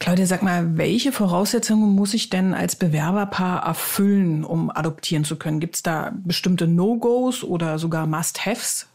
Claudia, 0.00 0.26
sag 0.26 0.42
mal, 0.42 0.76
welche 0.76 1.12
Voraussetzungen 1.12 1.94
muss 1.94 2.14
ich 2.14 2.28
denn 2.28 2.52
als 2.52 2.76
Bewerberpaar 2.76 3.64
erfüllen, 3.64 4.44
um 4.44 4.70
adoptieren 4.70 5.24
zu 5.24 5.36
können? 5.36 5.60
Gibt 5.60 5.76
es 5.76 5.82
da 5.82 6.12
bestimmte 6.24 6.66
No-Gos 6.66 7.44
oder 7.44 7.78
sogar 7.78 8.06
Must-Haves? 8.06 8.86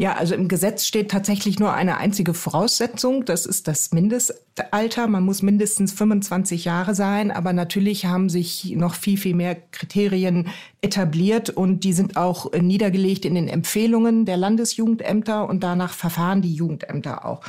Ja, 0.00 0.14
also 0.14 0.36
im 0.36 0.46
Gesetz 0.46 0.86
steht 0.86 1.10
tatsächlich 1.10 1.58
nur 1.58 1.72
eine 1.72 1.98
einzige 1.98 2.32
Voraussetzung. 2.32 3.24
Das 3.24 3.46
ist 3.46 3.66
das 3.66 3.90
Mindestalter. 3.90 5.08
Man 5.08 5.24
muss 5.24 5.42
mindestens 5.42 5.92
25 5.92 6.64
Jahre 6.64 6.94
sein. 6.94 7.32
Aber 7.32 7.52
natürlich 7.52 8.06
haben 8.06 8.28
sich 8.28 8.74
noch 8.76 8.94
viel, 8.94 9.18
viel 9.18 9.34
mehr 9.34 9.56
Kriterien 9.56 10.48
etabliert 10.80 11.50
und 11.50 11.82
die 11.82 11.92
sind 11.92 12.16
auch 12.16 12.52
niedergelegt 12.52 13.24
in 13.24 13.34
den 13.34 13.48
Empfehlungen 13.48 14.24
der 14.24 14.36
Landesjugendämter 14.36 15.48
und 15.48 15.64
danach 15.64 15.92
verfahren 15.92 16.40
die 16.40 16.54
Jugendämter 16.54 17.24
auch. 17.24 17.40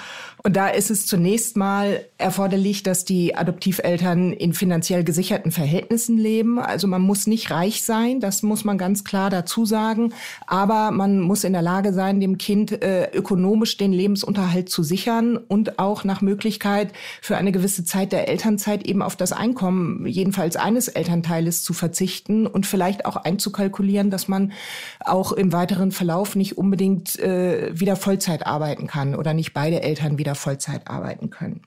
Und 0.42 0.56
da 0.56 0.70
ist 0.70 0.90
es 0.90 1.06
zunächst 1.06 1.58
mal 1.58 2.06
erforderlich, 2.18 2.82
dass 2.82 3.06
die 3.06 3.36
Adoptiveltern 3.36 4.34
in 4.34 4.54
finanziell 4.54 5.04
gesicherten 5.04 5.52
Verhältnissen 5.52 6.18
leben. 6.18 6.60
Also 6.60 6.88
man 6.88 7.02
muss 7.02 7.28
nicht 7.28 7.52
reich 7.52 7.84
sein, 7.84 8.20
das 8.20 8.42
muss 8.42 8.64
man 8.64 8.78
ganz 8.78 9.04
klar 9.04 9.30
dazu 9.30 9.66
sagen. 9.66 10.14
Aber 10.48 10.92
man 10.92 11.20
muss 11.20 11.44
in 11.44 11.54
der 11.54 11.62
Lage 11.62 11.94
sein, 11.94 12.22
dem 12.22 12.38
Kind 12.38 12.82
äh, 12.82 13.12
ökonomisch 13.12 13.78
den 13.78 13.92
Lebensunterhalt 13.92 14.70
zu 14.70 14.82
sichern 14.82 15.38
und 15.38 15.78
auch 15.78 16.04
nach 16.04 16.22
Möglichkeit 16.22 16.94
für 17.22 17.38
eine 17.38 17.52
gewisse 17.52 17.84
Zeit 17.84 18.12
der 18.12 18.28
Elternzeit 18.28 18.88
eben 18.88 19.02
auf 19.02 19.16
das 19.16 19.34
Einkommen 19.34 20.08
jedenfalls 20.08 20.56
eines 20.56 20.88
Elternteiles 20.88 21.64
zu 21.64 21.74
verzichten 21.74 22.48
und 22.48 22.66
vielleicht 22.66 23.06
auch 23.06 23.19
einzukalkulieren, 23.26 24.10
dass 24.10 24.28
man 24.28 24.52
auch 25.00 25.32
im 25.32 25.52
weiteren 25.54 25.92
Verlauf 25.92 26.36
nicht 26.36 26.58
unbedingt 26.58 27.20
äh, 27.20 27.72
wieder 27.78 27.96
Vollzeit 27.96 28.46
arbeiten 28.46 28.88
kann 28.88 29.16
oder 29.16 29.34
nicht 29.34 29.54
beide 29.54 29.82
Eltern 29.82 30.18
wieder 30.18 30.36
Vollzeit 30.36 30.88
arbeiten 30.88 31.30
können. 31.30 31.62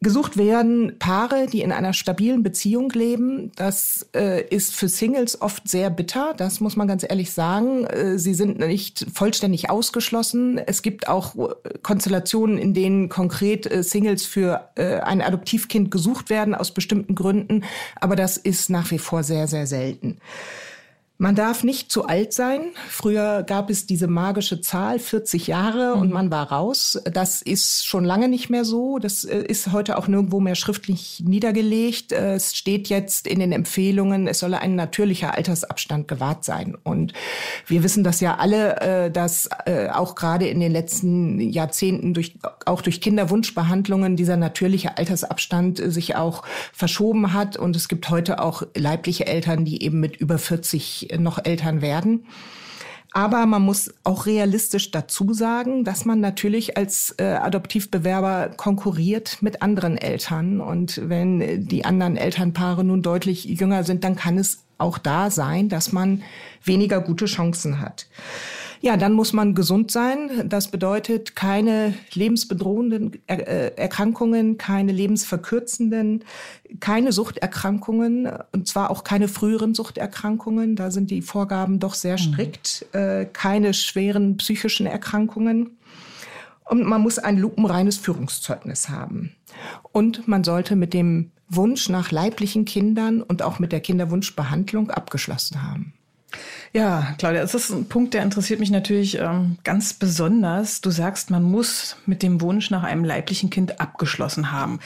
Gesucht 0.00 0.36
werden 0.36 0.96
Paare, 1.00 1.46
die 1.46 1.60
in 1.60 1.72
einer 1.72 1.92
stabilen 1.92 2.44
Beziehung 2.44 2.88
leben. 2.90 3.50
Das 3.56 4.08
äh, 4.14 4.46
ist 4.46 4.72
für 4.72 4.88
Singles 4.88 5.42
oft 5.42 5.68
sehr 5.68 5.90
bitter, 5.90 6.34
das 6.36 6.60
muss 6.60 6.76
man 6.76 6.86
ganz 6.86 7.04
ehrlich 7.08 7.32
sagen. 7.32 7.84
Äh, 7.84 8.16
sie 8.16 8.34
sind 8.34 8.60
nicht 8.60 9.06
vollständig 9.12 9.70
ausgeschlossen. 9.70 10.58
Es 10.58 10.82
gibt 10.82 11.08
auch 11.08 11.34
äh, 11.34 11.78
Konstellationen, 11.82 12.58
in 12.58 12.74
denen 12.74 13.08
konkret 13.08 13.68
äh, 13.68 13.82
Singles 13.82 14.24
für 14.24 14.70
äh, 14.76 15.00
ein 15.00 15.20
Adoptivkind 15.20 15.90
gesucht 15.90 16.30
werden 16.30 16.54
aus 16.54 16.70
bestimmten 16.70 17.16
Gründen, 17.16 17.64
aber 17.96 18.14
das 18.14 18.36
ist 18.36 18.70
nach 18.70 18.92
wie 18.92 19.00
vor 19.00 19.24
sehr, 19.24 19.48
sehr 19.48 19.66
selten. 19.66 20.18
Man 21.20 21.34
darf 21.34 21.64
nicht 21.64 21.90
zu 21.90 22.06
alt 22.06 22.32
sein. 22.32 22.60
Früher 22.88 23.42
gab 23.42 23.70
es 23.70 23.86
diese 23.86 24.06
magische 24.06 24.60
Zahl 24.60 25.00
40 25.00 25.48
Jahre 25.48 25.96
mhm. 25.96 26.02
und 26.02 26.12
man 26.12 26.30
war 26.30 26.52
raus. 26.52 26.96
Das 27.12 27.42
ist 27.42 27.84
schon 27.84 28.04
lange 28.04 28.28
nicht 28.28 28.50
mehr 28.50 28.64
so. 28.64 29.00
Das 29.00 29.24
äh, 29.24 29.40
ist 29.40 29.72
heute 29.72 29.98
auch 29.98 30.06
nirgendwo 30.06 30.38
mehr 30.38 30.54
schriftlich 30.54 31.24
niedergelegt. 31.26 32.12
Äh, 32.12 32.34
es 32.34 32.54
steht 32.54 32.88
jetzt 32.88 33.26
in 33.26 33.40
den 33.40 33.50
Empfehlungen, 33.50 34.28
es 34.28 34.38
solle 34.38 34.60
ein 34.60 34.76
natürlicher 34.76 35.34
Altersabstand 35.34 36.06
gewahrt 36.06 36.44
sein. 36.44 36.76
Und 36.84 37.14
wir 37.66 37.82
wissen 37.82 38.04
das 38.04 38.20
ja 38.20 38.36
alle, 38.36 38.80
äh, 38.80 39.10
dass 39.10 39.48
auch 39.92 40.14
gerade 40.14 40.46
in 40.46 40.60
den 40.60 40.70
letzten 40.70 41.40
Jahrzehnten 41.40 42.14
durch, 42.14 42.38
auch 42.64 42.80
durch 42.80 43.00
Kinderwunschbehandlungen 43.00 44.16
dieser 44.16 44.36
natürliche 44.36 44.96
Altersabstand 44.96 45.78
sich 45.84 46.16
auch 46.16 46.42
verschoben 46.72 47.32
hat. 47.32 47.56
Und 47.56 47.74
es 47.74 47.88
gibt 47.88 48.08
heute 48.08 48.40
auch 48.40 48.62
leibliche 48.74 49.26
Eltern, 49.26 49.64
die 49.64 49.82
eben 49.82 50.00
mit 50.00 50.16
über 50.16 50.38
40 50.38 51.07
noch 51.18 51.44
Eltern 51.44 51.82
werden. 51.82 52.26
Aber 53.12 53.46
man 53.46 53.62
muss 53.62 53.92
auch 54.04 54.26
realistisch 54.26 54.90
dazu 54.90 55.32
sagen, 55.32 55.82
dass 55.82 56.04
man 56.04 56.20
natürlich 56.20 56.76
als 56.76 57.14
äh, 57.18 57.24
Adoptivbewerber 57.24 58.50
konkurriert 58.56 59.38
mit 59.40 59.62
anderen 59.62 59.96
Eltern. 59.96 60.60
Und 60.60 61.00
wenn 61.08 61.66
die 61.66 61.84
anderen 61.84 62.16
Elternpaare 62.16 62.84
nun 62.84 63.02
deutlich 63.02 63.44
jünger 63.44 63.84
sind, 63.84 64.04
dann 64.04 64.14
kann 64.16 64.36
es 64.36 64.64
auch 64.76 64.98
da 64.98 65.30
sein, 65.30 65.68
dass 65.68 65.92
man 65.92 66.22
weniger 66.62 67.00
gute 67.00 67.24
Chancen 67.24 67.80
hat. 67.80 68.06
Ja, 68.80 68.96
dann 68.96 69.12
muss 69.12 69.32
man 69.32 69.54
gesund 69.54 69.90
sein. 69.90 70.48
Das 70.48 70.70
bedeutet 70.70 71.34
keine 71.34 71.94
lebensbedrohenden 72.12 73.20
äh, 73.26 73.72
Erkrankungen, 73.76 74.56
keine 74.58 74.92
lebensverkürzenden, 74.92 76.24
keine 76.80 77.12
Suchterkrankungen 77.12 78.30
und 78.52 78.68
zwar 78.68 78.90
auch 78.90 79.04
keine 79.04 79.28
früheren 79.28 79.74
Suchterkrankungen. 79.74 80.76
Da 80.76 80.90
sind 80.90 81.10
die 81.10 81.22
Vorgaben 81.22 81.80
doch 81.80 81.94
sehr 81.94 82.14
mhm. 82.14 82.18
strikt. 82.18 82.86
Mhm. 82.92 83.32
Keine 83.32 83.74
schweren 83.74 84.36
psychischen 84.36 84.86
Erkrankungen. 84.86 85.78
Und 86.68 86.84
man 86.84 87.00
muss 87.00 87.18
ein 87.18 87.38
lupenreines 87.38 87.96
Führungszeugnis 87.96 88.90
haben. 88.90 89.34
Und 89.92 90.28
man 90.28 90.44
sollte 90.44 90.76
mit 90.76 90.92
dem 90.92 91.30
Wunsch 91.48 91.88
nach 91.88 92.10
leiblichen 92.10 92.66
Kindern 92.66 93.22
und 93.22 93.42
auch 93.42 93.58
mit 93.58 93.72
der 93.72 93.80
Kinderwunschbehandlung 93.80 94.90
abgeschlossen 94.90 95.62
haben. 95.62 95.94
Ja, 96.74 97.14
Claudia, 97.18 97.40
das 97.40 97.54
ist 97.54 97.70
ein 97.70 97.86
Punkt, 97.86 98.12
der 98.12 98.22
interessiert 98.22 98.60
mich 98.60 98.70
natürlich 98.70 99.18
ähm, 99.18 99.56
ganz 99.64 99.94
besonders. 99.94 100.82
Du 100.82 100.90
sagst, 100.90 101.30
man 101.30 101.42
muss 101.42 101.96
mit 102.04 102.22
dem 102.22 102.42
Wunsch 102.42 102.70
nach 102.70 102.82
einem 102.82 103.04
leiblichen 103.04 103.48
Kind 103.48 103.80
abgeschlossen 103.80 104.52
haben. 104.52 104.78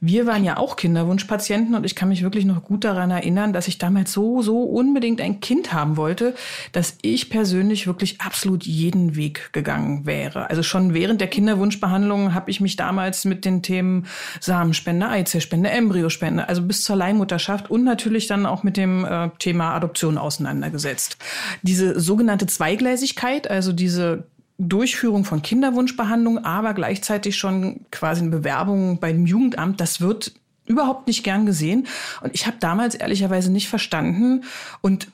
Wir 0.00 0.26
waren 0.26 0.44
ja 0.44 0.58
auch 0.58 0.76
Kinderwunschpatienten 0.76 1.74
und 1.74 1.86
ich 1.86 1.94
kann 1.94 2.10
mich 2.10 2.22
wirklich 2.22 2.44
noch 2.44 2.62
gut 2.62 2.84
daran 2.84 3.10
erinnern, 3.10 3.54
dass 3.54 3.68
ich 3.68 3.78
damals 3.78 4.12
so, 4.12 4.42
so 4.42 4.62
unbedingt 4.62 5.20
ein 5.22 5.40
Kind 5.40 5.72
haben 5.72 5.96
wollte, 5.96 6.34
dass 6.72 6.98
ich 7.00 7.30
persönlich 7.30 7.86
wirklich 7.86 8.20
absolut 8.20 8.64
jeden 8.64 9.16
Weg 9.16 9.50
gegangen 9.54 10.04
wäre. 10.04 10.50
Also 10.50 10.62
schon 10.62 10.92
während 10.92 11.22
der 11.22 11.28
Kinderwunschbehandlung 11.28 12.34
habe 12.34 12.50
ich 12.50 12.60
mich 12.60 12.76
damals 12.76 13.24
mit 13.24 13.46
den 13.46 13.62
Themen 13.62 14.06
Samenspende, 14.40 15.08
Eizellspende, 15.08 15.70
Embryospende, 15.70 16.48
also 16.48 16.60
bis 16.60 16.82
zur 16.82 16.96
Leihmutterschaft 16.96 17.70
und 17.70 17.84
natürlich 17.84 18.26
dann 18.26 18.44
auch 18.44 18.62
mit 18.62 18.76
dem 18.76 19.06
äh, 19.06 19.30
Thema 19.38 19.74
Adoption 19.74 20.18
auseinandergesetzt. 20.18 21.16
Diese 21.62 21.98
sogenannte 21.98 22.46
Zweigleisigkeit, 22.46 23.50
also 23.50 23.72
diese 23.72 24.24
Durchführung 24.58 25.24
von 25.24 25.42
Kinderwunschbehandlung, 25.42 26.44
aber 26.44 26.74
gleichzeitig 26.74 27.36
schon 27.38 27.80
quasi 27.90 28.20
eine 28.20 28.30
Bewerbung 28.30 29.00
beim 29.00 29.26
Jugendamt, 29.26 29.80
das 29.80 30.00
wird 30.00 30.32
überhaupt 30.66 31.06
nicht 31.06 31.24
gern 31.24 31.46
gesehen. 31.46 31.86
Und 32.20 32.34
ich 32.34 32.46
habe 32.46 32.58
damals 32.60 32.94
ehrlicherweise 32.94 33.50
nicht 33.50 33.68
verstanden 33.68 34.44
und 34.82 35.08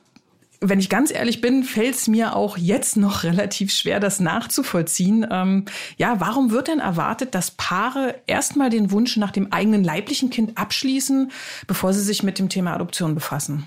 wenn 0.60 0.80
ich 0.80 0.88
ganz 0.88 1.12
ehrlich 1.12 1.40
bin, 1.40 1.64
fällt 1.64 1.94
es 1.94 2.08
mir 2.08 2.34
auch 2.34 2.56
jetzt 2.56 2.96
noch 2.96 3.22
relativ 3.24 3.72
schwer, 3.72 4.00
das 4.00 4.20
nachzuvollziehen. 4.20 5.26
Ähm, 5.30 5.64
ja, 5.96 6.16
warum 6.18 6.50
wird 6.50 6.68
denn 6.68 6.80
erwartet, 6.80 7.34
dass 7.34 7.50
Paare 7.52 8.14
erstmal 8.26 8.70
den 8.70 8.90
Wunsch 8.90 9.16
nach 9.16 9.30
dem 9.30 9.52
eigenen 9.52 9.84
leiblichen 9.84 10.30
Kind 10.30 10.56
abschließen, 10.58 11.30
bevor 11.66 11.92
sie 11.92 12.02
sich 12.02 12.22
mit 12.22 12.38
dem 12.38 12.48
Thema 12.48 12.74
Adoption 12.74 13.14
befassen? 13.14 13.66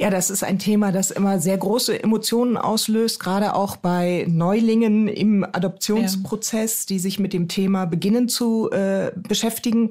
Ja, 0.00 0.10
das 0.10 0.30
ist 0.30 0.44
ein 0.44 0.60
Thema, 0.60 0.92
das 0.92 1.10
immer 1.10 1.40
sehr 1.40 1.58
große 1.58 2.00
Emotionen 2.00 2.56
auslöst, 2.56 3.18
gerade 3.18 3.54
auch 3.54 3.76
bei 3.76 4.26
Neulingen 4.28 5.08
im 5.08 5.44
Adoptionsprozess, 5.44 6.82
ja. 6.82 6.86
die 6.94 6.98
sich 7.00 7.18
mit 7.18 7.32
dem 7.32 7.48
Thema 7.48 7.84
beginnen 7.84 8.28
zu 8.28 8.70
äh, 8.70 9.10
beschäftigen. 9.16 9.90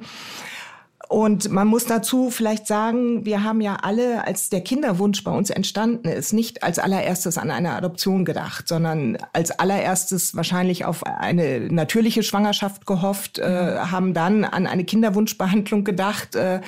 Und 1.09 1.49
man 1.51 1.67
muss 1.67 1.85
dazu 1.85 2.29
vielleicht 2.29 2.67
sagen, 2.67 3.25
wir 3.25 3.43
haben 3.43 3.61
ja 3.61 3.77
alle, 3.81 4.25
als 4.27 4.49
der 4.49 4.61
Kinderwunsch 4.61 5.23
bei 5.23 5.31
uns 5.31 5.49
entstanden 5.49 6.09
ist, 6.09 6.33
nicht 6.33 6.63
als 6.63 6.79
allererstes 6.79 7.37
an 7.37 7.49
eine 7.49 7.73
Adoption 7.73 8.25
gedacht, 8.25 8.67
sondern 8.67 9.17
als 9.31 9.51
allererstes 9.51 10.35
wahrscheinlich 10.35 10.83
auf 10.83 11.05
eine 11.05 11.71
natürliche 11.71 12.23
Schwangerschaft 12.23 12.85
gehofft, 12.85 13.39
äh, 13.39 13.77
haben 13.77 14.13
dann 14.13 14.43
an 14.43 14.67
eine 14.67 14.83
Kinderwunschbehandlung 14.83 15.85
gedacht 15.85 16.35
äh, 16.35 16.61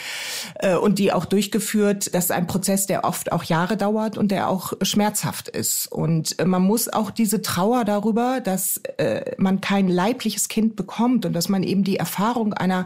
äh, 0.55 0.75
und 0.75 0.99
die 0.99 1.11
auch 1.11 1.25
durchgeführt. 1.25 2.13
Das 2.13 2.25
ist 2.25 2.31
ein 2.31 2.47
Prozess, 2.47 2.85
der 2.85 3.03
oft 3.03 3.33
auch 3.33 3.43
Jahre 3.43 3.75
dauert 3.75 4.17
und 4.17 4.31
der 4.31 4.49
auch 4.49 4.73
schmerzhaft 4.81 5.49
ist. 5.49 5.91
Und 5.91 6.39
äh, 6.39 6.45
man 6.45 6.61
muss 6.61 6.87
auch 6.87 7.11
diese 7.11 7.41
Trauer 7.41 7.83
darüber, 7.83 8.39
dass 8.39 8.77
äh, 8.97 9.33
man 9.37 9.59
kein 9.59 9.89
leibliches 9.89 10.47
Kind 10.47 10.77
bekommt 10.77 11.25
und 11.25 11.33
dass 11.33 11.49
man 11.49 11.63
eben 11.63 11.83
die 11.83 11.97
Erfahrung 11.97 12.53
einer 12.53 12.85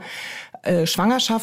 äh, 0.64 0.86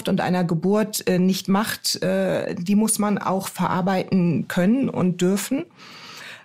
Schwangerschaft 0.01 0.09
und 0.09 0.21
einer 0.21 0.45
Geburt 0.45 1.07
äh, 1.07 1.19
nicht 1.19 1.49
macht, 1.49 2.03
äh, 2.03 2.55
die 2.55 2.77
muss 2.77 2.99
man 2.99 3.19
auch 3.19 3.49
verarbeiten 3.49 4.47
können 4.49 4.89
und 4.89 5.21
dürfen. 5.21 5.65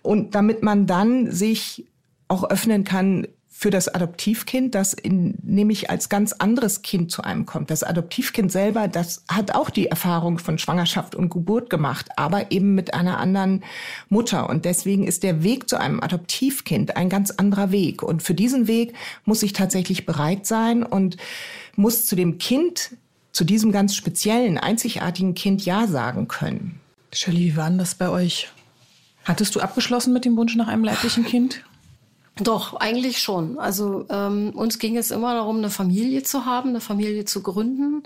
Und 0.02 0.36
damit 0.36 0.62
man 0.64 0.86
dann 0.86 1.32
sich 1.32 1.86
auch 2.28 2.44
öffnen 2.50 2.84
kann 2.84 3.28
für 3.58 3.70
das 3.70 3.88
Adoptivkind, 3.88 4.76
das 4.76 4.94
in, 4.94 5.36
nämlich 5.42 5.90
als 5.90 6.10
ganz 6.10 6.34
anderes 6.34 6.82
Kind 6.82 7.10
zu 7.10 7.24
einem 7.24 7.46
kommt. 7.46 7.70
Das 7.70 7.84
Adoptivkind 7.84 8.52
selber, 8.52 8.90
das 8.90 9.24
hat 9.30 9.56
auch 9.56 9.70
die 9.70 9.88
Erfahrung 9.88 10.40
von 10.40 10.58
Schwangerschaft 10.58 11.16
und 11.16 11.30
Geburt 11.30 11.70
gemacht, 11.70 12.10
aber 12.18 12.52
eben 12.52 12.76
mit 12.76 12.94
einer 12.94 13.18
anderen 13.18 13.64
Mutter. 14.10 14.50
Und 14.50 14.66
deswegen 14.66 15.08
ist 15.08 15.24
der 15.24 15.42
Weg 15.42 15.70
zu 15.70 15.80
einem 15.80 16.02
Adoptivkind 16.02 16.98
ein 16.98 17.08
ganz 17.08 17.32
anderer 17.32 17.72
Weg. 17.72 18.04
Und 18.04 18.22
für 18.22 18.34
diesen 18.34 18.68
Weg 18.68 18.94
muss 19.24 19.42
ich 19.42 19.54
tatsächlich 19.54 20.06
bereit 20.06 20.46
sein 20.46 20.84
und 20.84 21.16
muss 21.78 22.06
zu 22.06 22.18
dem 22.18 22.38
Kind, 22.38 22.92
zu 23.36 23.44
diesem 23.44 23.74
ganz 23.74 23.94
speziellen, 23.96 24.58
einzigartigen 24.58 25.36
Kind 25.36 25.66
Ja 25.66 25.88
sagen 25.88 26.30
können. 26.30 26.80
Shirley, 27.12 27.40
wie 27.40 27.58
war 27.58 27.68
denn 27.68 27.78
das 27.78 27.94
bei 27.94 28.08
euch? 28.08 28.48
Hattest 29.26 29.54
du 29.56 29.60
abgeschlossen 29.60 30.14
mit 30.14 30.24
dem 30.24 30.38
Wunsch 30.38 30.56
nach 30.56 30.70
einem 30.70 30.86
leiblichen 30.86 31.26
Kind? 31.26 31.62
Doch, 32.38 32.74
eigentlich 32.76 33.20
schon. 33.20 33.58
Also 33.60 34.06
ähm, 34.10 34.52
uns 34.56 34.78
ging 34.78 34.98
es 34.98 35.10
immer 35.10 35.36
darum, 35.36 35.60
eine 35.60 35.70
Familie 35.70 36.22
zu 36.24 36.46
haben, 36.46 36.70
eine 36.70 36.82
Familie 36.82 37.24
zu 37.24 37.42
gründen. 37.42 38.04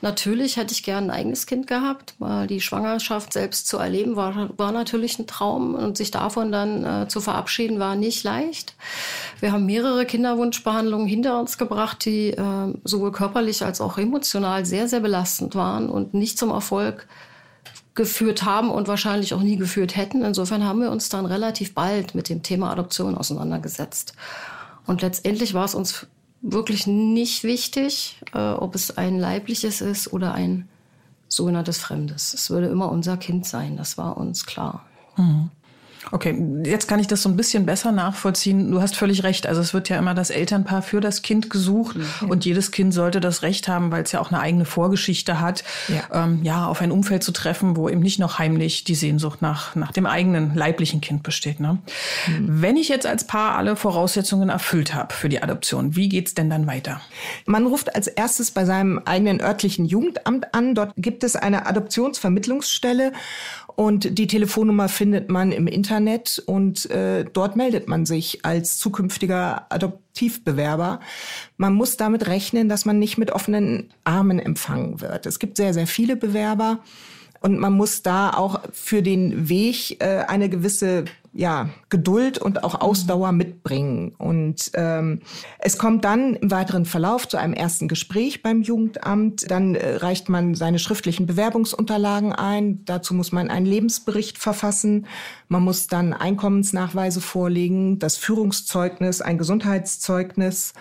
Natürlich 0.00 0.56
hätte 0.56 0.72
ich 0.72 0.82
gern 0.82 1.04
ein 1.04 1.10
eigenes 1.10 1.44
Kind 1.44 1.66
gehabt, 1.66 2.14
weil 2.18 2.46
die 2.46 2.62
Schwangerschaft 2.62 3.34
selbst 3.34 3.68
zu 3.68 3.76
erleben 3.76 4.16
war, 4.16 4.48
war 4.56 4.72
natürlich 4.72 5.18
ein 5.18 5.26
Traum 5.26 5.74
und 5.74 5.98
sich 5.98 6.10
davon 6.10 6.50
dann 6.52 6.84
äh, 6.84 7.08
zu 7.08 7.20
verabschieden 7.20 7.78
war 7.78 7.96
nicht 7.96 8.24
leicht. 8.24 8.76
Wir 9.40 9.52
haben 9.52 9.66
mehrere 9.66 10.06
Kinderwunschbehandlungen 10.06 11.06
hinter 11.06 11.38
uns 11.38 11.58
gebracht, 11.58 12.02
die 12.06 12.30
äh, 12.30 12.74
sowohl 12.84 13.12
körperlich 13.12 13.62
als 13.62 13.82
auch 13.82 13.98
emotional 13.98 14.64
sehr, 14.64 14.88
sehr 14.88 15.00
belastend 15.00 15.54
waren 15.54 15.90
und 15.90 16.14
nicht 16.14 16.38
zum 16.38 16.48
Erfolg 16.48 17.06
geführt 17.96 18.44
haben 18.44 18.70
und 18.70 18.86
wahrscheinlich 18.86 19.34
auch 19.34 19.42
nie 19.42 19.56
geführt 19.56 19.96
hätten. 19.96 20.22
Insofern 20.22 20.62
haben 20.62 20.80
wir 20.80 20.90
uns 20.90 21.08
dann 21.08 21.26
relativ 21.26 21.74
bald 21.74 22.14
mit 22.14 22.28
dem 22.28 22.42
Thema 22.42 22.70
Adoption 22.70 23.16
auseinandergesetzt. 23.16 24.14
Und 24.86 25.02
letztendlich 25.02 25.54
war 25.54 25.64
es 25.64 25.74
uns 25.74 26.06
wirklich 26.42 26.86
nicht 26.86 27.42
wichtig, 27.42 28.20
äh, 28.32 28.52
ob 28.52 28.74
es 28.74 28.96
ein 28.96 29.18
leibliches 29.18 29.80
ist 29.80 30.12
oder 30.12 30.34
ein 30.34 30.68
sogenanntes 31.28 31.78
Fremdes. 31.78 32.34
Es 32.34 32.50
würde 32.50 32.68
immer 32.68 32.90
unser 32.92 33.16
Kind 33.16 33.46
sein, 33.46 33.76
das 33.76 33.98
war 33.98 34.16
uns 34.16 34.46
klar. 34.46 34.84
Mhm. 35.16 35.50
Okay, 36.12 36.40
jetzt 36.64 36.86
kann 36.86 37.00
ich 37.00 37.08
das 37.08 37.22
so 37.22 37.28
ein 37.28 37.36
bisschen 37.36 37.66
besser 37.66 37.90
nachvollziehen. 37.90 38.70
Du 38.70 38.80
hast 38.80 38.94
völlig 38.96 39.24
recht. 39.24 39.46
Also 39.46 39.60
es 39.60 39.74
wird 39.74 39.88
ja 39.88 39.98
immer 39.98 40.14
das 40.14 40.30
Elternpaar 40.30 40.82
für 40.82 41.00
das 41.00 41.22
Kind 41.22 41.50
gesucht 41.50 41.96
mhm. 41.96 42.30
und 42.30 42.44
jedes 42.44 42.70
Kind 42.70 42.94
sollte 42.94 43.20
das 43.20 43.42
Recht 43.42 43.66
haben, 43.66 43.90
weil 43.90 44.04
es 44.04 44.12
ja 44.12 44.20
auch 44.20 44.30
eine 44.30 44.40
eigene 44.40 44.64
Vorgeschichte 44.64 45.40
hat, 45.40 45.64
ja. 45.88 46.24
Ähm, 46.24 46.40
ja, 46.44 46.66
auf 46.66 46.80
ein 46.80 46.92
Umfeld 46.92 47.24
zu 47.24 47.32
treffen, 47.32 47.76
wo 47.76 47.88
eben 47.88 48.00
nicht 48.00 48.20
noch 48.20 48.38
heimlich 48.38 48.84
die 48.84 48.94
Sehnsucht 48.94 49.42
nach, 49.42 49.74
nach 49.74 49.90
dem 49.90 50.06
eigenen 50.06 50.54
leiblichen 50.54 51.00
Kind 51.00 51.24
besteht. 51.24 51.58
Ne? 51.58 51.78
Mhm. 52.28 52.62
Wenn 52.62 52.76
ich 52.76 52.88
jetzt 52.88 53.06
als 53.06 53.26
Paar 53.26 53.56
alle 53.56 53.74
Voraussetzungen 53.74 54.48
erfüllt 54.48 54.94
habe 54.94 55.12
für 55.12 55.28
die 55.28 55.42
Adoption, 55.42 55.96
wie 55.96 56.08
geht's 56.08 56.34
denn 56.34 56.48
dann 56.50 56.66
weiter? 56.66 57.00
Man 57.46 57.66
ruft 57.66 57.94
als 57.96 58.06
erstes 58.06 58.52
bei 58.52 58.64
seinem 58.64 59.00
eigenen 59.04 59.40
örtlichen 59.40 59.84
Jugendamt 59.84 60.54
an. 60.54 60.74
Dort 60.74 60.92
gibt 60.96 61.24
es 61.24 61.34
eine 61.34 61.66
Adoptionsvermittlungsstelle 61.66 63.12
und 63.76 64.18
die 64.18 64.26
Telefonnummer 64.26 64.88
findet 64.88 65.30
man 65.30 65.52
im 65.52 65.66
Internet 65.66 66.42
und 66.46 66.90
äh, 66.90 67.26
dort 67.30 67.56
meldet 67.56 67.88
man 67.88 68.06
sich 68.06 68.42
als 68.42 68.78
zukünftiger 68.78 69.66
Adoptivbewerber. 69.70 71.00
Man 71.58 71.74
muss 71.74 71.98
damit 71.98 72.26
rechnen, 72.26 72.70
dass 72.70 72.86
man 72.86 72.98
nicht 72.98 73.18
mit 73.18 73.30
offenen 73.30 73.92
Armen 74.02 74.38
empfangen 74.38 75.02
wird. 75.02 75.26
Es 75.26 75.38
gibt 75.38 75.58
sehr, 75.58 75.74
sehr 75.74 75.86
viele 75.86 76.16
Bewerber. 76.16 76.80
Und 77.40 77.58
man 77.58 77.74
muss 77.74 78.02
da 78.02 78.30
auch 78.30 78.62
für 78.72 79.02
den 79.02 79.50
Weg 79.50 80.00
äh, 80.00 80.24
eine 80.26 80.48
gewisse 80.48 81.04
ja, 81.36 81.68
Geduld 81.90 82.38
und 82.38 82.64
auch 82.64 82.80
Ausdauer 82.80 83.30
mitbringen. 83.32 84.14
Und 84.16 84.70
ähm, 84.74 85.20
es 85.58 85.76
kommt 85.76 86.04
dann 86.04 86.34
im 86.34 86.50
weiteren 86.50 86.86
Verlauf 86.86 87.28
zu 87.28 87.36
einem 87.36 87.52
ersten 87.52 87.88
Gespräch 87.88 88.42
beim 88.42 88.62
Jugendamt. 88.62 89.50
Dann 89.50 89.74
äh, 89.74 89.96
reicht 89.96 90.30
man 90.30 90.54
seine 90.54 90.78
schriftlichen 90.78 91.26
Bewerbungsunterlagen 91.26 92.32
ein. 92.32 92.84
Dazu 92.86 93.12
muss 93.12 93.32
man 93.32 93.50
einen 93.50 93.66
Lebensbericht 93.66 94.38
verfassen. 94.38 95.06
Man 95.48 95.62
muss 95.62 95.88
dann 95.88 96.14
Einkommensnachweise 96.14 97.20
vorlegen, 97.20 97.98
das 97.98 98.16
Führungszeugnis, 98.16 99.20
ein 99.20 99.36
Gesundheitszeugnis. 99.36 100.72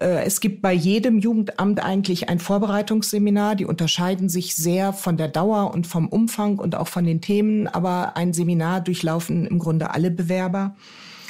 Äh, 0.00 0.24
es 0.24 0.40
gibt 0.40 0.62
bei 0.62 0.72
jedem 0.72 1.18
Jugendamt 1.18 1.82
eigentlich 1.82 2.28
ein 2.28 2.38
Vorbereitungsseminar. 2.38 3.56
Die 3.56 3.66
unterscheiden 3.66 4.28
sich 4.28 4.56
sehr 4.56 4.92
von 4.92 5.16
der 5.16 5.28
Dauer 5.28 5.72
und 5.72 5.86
vom 5.86 6.08
Umfang 6.08 6.58
und 6.58 6.74
auch 6.74 6.88
von 6.88 7.04
den 7.04 7.20
Themen. 7.20 7.66
Aber 7.68 8.16
ein 8.16 8.32
Seminar 8.32 8.80
durchlaufen 8.80 9.46
im 9.46 9.58
Grunde 9.58 9.90
alle 9.90 10.10
Bewerber. 10.10 10.74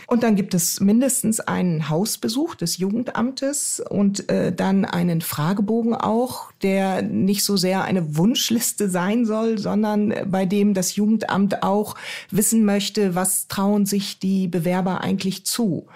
Und 0.06 0.22
dann 0.22 0.36
gibt 0.36 0.52
es 0.52 0.80
mindestens 0.80 1.40
einen 1.40 1.88
Hausbesuch 1.88 2.54
des 2.56 2.76
Jugendamtes 2.76 3.80
und 3.80 4.28
äh, 4.28 4.52
dann 4.52 4.84
einen 4.84 5.22
Fragebogen 5.22 5.94
auch, 5.94 6.52
der 6.62 7.00
nicht 7.00 7.42
so 7.42 7.56
sehr 7.56 7.84
eine 7.84 8.16
Wunschliste 8.16 8.90
sein 8.90 9.24
soll, 9.24 9.58
sondern 9.58 10.14
bei 10.26 10.44
dem 10.44 10.74
das 10.74 10.96
Jugendamt 10.96 11.62
auch 11.62 11.94
wissen 12.30 12.66
möchte, 12.66 13.14
was 13.14 13.48
trauen 13.48 13.86
sich 13.86 14.18
die 14.18 14.46
Bewerber 14.46 15.00
eigentlich 15.00 15.46
zu 15.46 15.86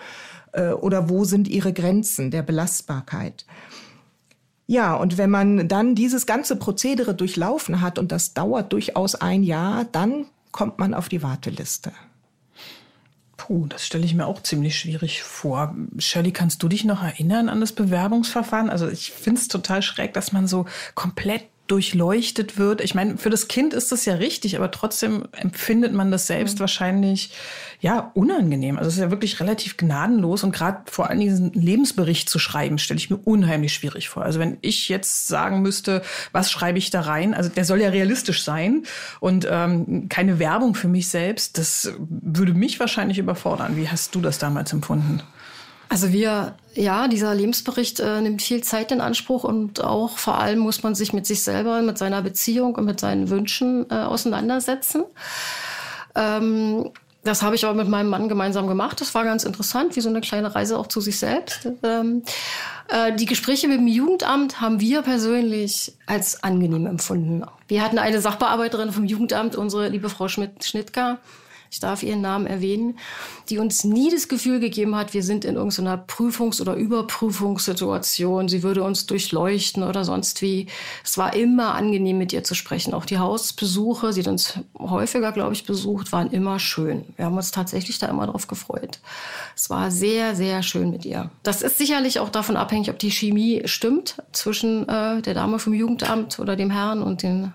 oder 0.80 1.08
wo 1.08 1.24
sind 1.24 1.48
ihre 1.48 1.72
Grenzen 1.72 2.30
der 2.30 2.42
Belastbarkeit. 2.42 3.46
Ja, 4.66 4.94
und 4.94 5.16
wenn 5.16 5.30
man 5.30 5.66
dann 5.66 5.94
dieses 5.94 6.26
ganze 6.26 6.56
Prozedere 6.56 7.14
durchlaufen 7.14 7.80
hat, 7.80 7.98
und 7.98 8.12
das 8.12 8.34
dauert 8.34 8.72
durchaus 8.72 9.14
ein 9.14 9.42
Jahr, 9.42 9.86
dann 9.92 10.26
kommt 10.52 10.78
man 10.78 10.92
auf 10.92 11.08
die 11.08 11.22
Warteliste. 11.22 11.92
Puh, 13.38 13.66
das 13.66 13.86
stelle 13.86 14.04
ich 14.04 14.14
mir 14.14 14.26
auch 14.26 14.42
ziemlich 14.42 14.78
schwierig 14.78 15.22
vor. 15.22 15.74
Shirley, 15.96 16.32
kannst 16.32 16.62
du 16.62 16.68
dich 16.68 16.84
noch 16.84 17.02
erinnern 17.02 17.48
an 17.48 17.60
das 17.60 17.72
Bewerbungsverfahren? 17.72 18.68
Also 18.68 18.88
ich 18.88 19.12
finde 19.12 19.40
es 19.40 19.48
total 19.48 19.80
schräg, 19.80 20.12
dass 20.12 20.32
man 20.32 20.46
so 20.46 20.66
komplett 20.94 21.44
durchleuchtet 21.68 22.58
wird. 22.58 22.80
Ich 22.80 22.94
meine, 22.94 23.18
für 23.18 23.30
das 23.30 23.46
Kind 23.46 23.74
ist 23.74 23.92
das 23.92 24.04
ja 24.04 24.14
richtig, 24.14 24.56
aber 24.56 24.70
trotzdem 24.70 25.24
empfindet 25.32 25.92
man 25.92 26.10
das 26.10 26.26
selbst 26.26 26.56
mhm. 26.56 26.60
wahrscheinlich 26.60 27.30
ja 27.80 28.10
unangenehm. 28.14 28.76
Also 28.76 28.88
es 28.88 28.94
ist 28.94 29.00
ja 29.00 29.10
wirklich 29.10 29.38
relativ 29.38 29.76
gnadenlos 29.76 30.42
und 30.42 30.52
gerade 30.52 30.80
vor 30.90 31.08
allem 31.08 31.20
diesen 31.20 31.52
Lebensbericht 31.52 32.28
zu 32.28 32.38
schreiben, 32.38 32.78
stelle 32.78 32.98
ich 32.98 33.10
mir 33.10 33.18
unheimlich 33.18 33.72
schwierig 33.72 34.08
vor. 34.08 34.24
Also 34.24 34.40
wenn 34.40 34.58
ich 34.62 34.88
jetzt 34.88 35.28
sagen 35.28 35.62
müsste, 35.62 36.02
was 36.32 36.50
schreibe 36.50 36.78
ich 36.78 36.90
da 36.90 37.02
rein? 37.02 37.34
Also 37.34 37.50
der 37.50 37.64
soll 37.64 37.80
ja 37.80 37.90
realistisch 37.90 38.42
sein 38.42 38.84
und 39.20 39.46
ähm, 39.48 40.08
keine 40.08 40.38
Werbung 40.38 40.74
für 40.74 40.88
mich 40.88 41.08
selbst. 41.08 41.58
Das 41.58 41.92
würde 41.98 42.54
mich 42.54 42.80
wahrscheinlich 42.80 43.18
überfordern. 43.18 43.76
Wie 43.76 43.88
hast 43.88 44.14
du 44.14 44.20
das 44.20 44.38
damals 44.38 44.72
empfunden? 44.72 45.22
Also 45.88 46.12
wir, 46.12 46.54
ja, 46.74 47.08
dieser 47.08 47.34
Lebensbericht 47.34 48.00
äh, 48.00 48.20
nimmt 48.20 48.42
viel 48.42 48.62
Zeit 48.62 48.92
in 48.92 49.00
Anspruch 49.00 49.44
und 49.44 49.82
auch 49.82 50.18
vor 50.18 50.38
allem 50.38 50.58
muss 50.58 50.82
man 50.82 50.94
sich 50.94 51.12
mit 51.12 51.26
sich 51.26 51.42
selber, 51.42 51.80
mit 51.82 51.96
seiner 51.96 52.20
Beziehung 52.20 52.74
und 52.74 52.84
mit 52.84 53.00
seinen 53.00 53.30
Wünschen 53.30 53.86
äh, 53.90 53.94
auseinandersetzen. 53.94 55.04
Ähm, 56.14 56.90
das 57.24 57.42
habe 57.42 57.56
ich 57.56 57.64
aber 57.64 57.74
mit 57.74 57.88
meinem 57.88 58.08
Mann 58.08 58.28
gemeinsam 58.28 58.66
gemacht. 58.68 59.00
Das 59.00 59.14
war 59.14 59.24
ganz 59.24 59.44
interessant, 59.44 59.96
wie 59.96 60.00
so 60.00 60.08
eine 60.08 60.20
kleine 60.20 60.54
Reise 60.54 60.78
auch 60.78 60.86
zu 60.86 61.00
sich 61.00 61.18
selbst. 61.18 61.68
Ähm, 61.82 62.22
äh, 62.88 63.14
die 63.14 63.26
Gespräche 63.26 63.68
mit 63.68 63.78
dem 63.78 63.86
Jugendamt 63.86 64.60
haben 64.60 64.80
wir 64.80 65.02
persönlich 65.02 65.94
als 66.06 66.42
angenehm 66.42 66.86
empfunden. 66.86 67.44
Wir 67.66 67.82
hatten 67.82 67.98
eine 67.98 68.20
Sachbearbeiterin 68.20 68.92
vom 68.92 69.04
Jugendamt, 69.04 69.56
unsere 69.56 69.88
liebe 69.88 70.08
Frau 70.08 70.28
Schmidt-Schnittger, 70.28 71.18
ich 71.70 71.80
darf 71.80 72.02
ihren 72.02 72.20
Namen 72.20 72.46
erwähnen, 72.46 72.98
die 73.48 73.58
uns 73.58 73.84
nie 73.84 74.10
das 74.10 74.28
Gefühl 74.28 74.60
gegeben 74.60 74.96
hat, 74.96 75.14
wir 75.14 75.22
sind 75.22 75.44
in 75.44 75.56
irgendeiner 75.56 75.96
Prüfungs- 75.96 76.60
oder 76.60 76.74
Überprüfungssituation, 76.74 78.48
sie 78.48 78.62
würde 78.62 78.82
uns 78.82 79.06
durchleuchten 79.06 79.82
oder 79.82 80.04
sonst 80.04 80.42
wie. 80.42 80.66
Es 81.04 81.18
war 81.18 81.34
immer 81.34 81.74
angenehm, 81.74 82.18
mit 82.18 82.32
ihr 82.32 82.44
zu 82.44 82.54
sprechen. 82.54 82.94
Auch 82.94 83.04
die 83.04 83.18
Hausbesuche, 83.18 84.12
sie 84.12 84.20
hat 84.20 84.28
uns 84.28 84.58
häufiger, 84.78 85.32
glaube 85.32 85.52
ich, 85.52 85.64
besucht, 85.64 86.12
waren 86.12 86.30
immer 86.30 86.58
schön. 86.58 87.04
Wir 87.16 87.26
haben 87.26 87.36
uns 87.36 87.50
tatsächlich 87.50 87.98
da 87.98 88.06
immer 88.06 88.26
drauf 88.26 88.46
gefreut. 88.46 89.00
Es 89.56 89.70
war 89.70 89.90
sehr, 89.90 90.34
sehr 90.34 90.62
schön 90.62 90.90
mit 90.90 91.04
ihr. 91.04 91.30
Das 91.42 91.62
ist 91.62 91.78
sicherlich 91.78 92.20
auch 92.20 92.30
davon 92.30 92.56
abhängig, 92.56 92.90
ob 92.90 92.98
die 92.98 93.10
Chemie 93.10 93.62
stimmt 93.66 94.22
zwischen 94.32 94.88
äh, 94.88 95.22
der 95.22 95.34
Dame 95.34 95.58
vom 95.58 95.74
Jugendamt 95.74 96.38
oder 96.38 96.56
dem 96.56 96.70
Herrn 96.70 97.02
und 97.02 97.22
den 97.22 97.52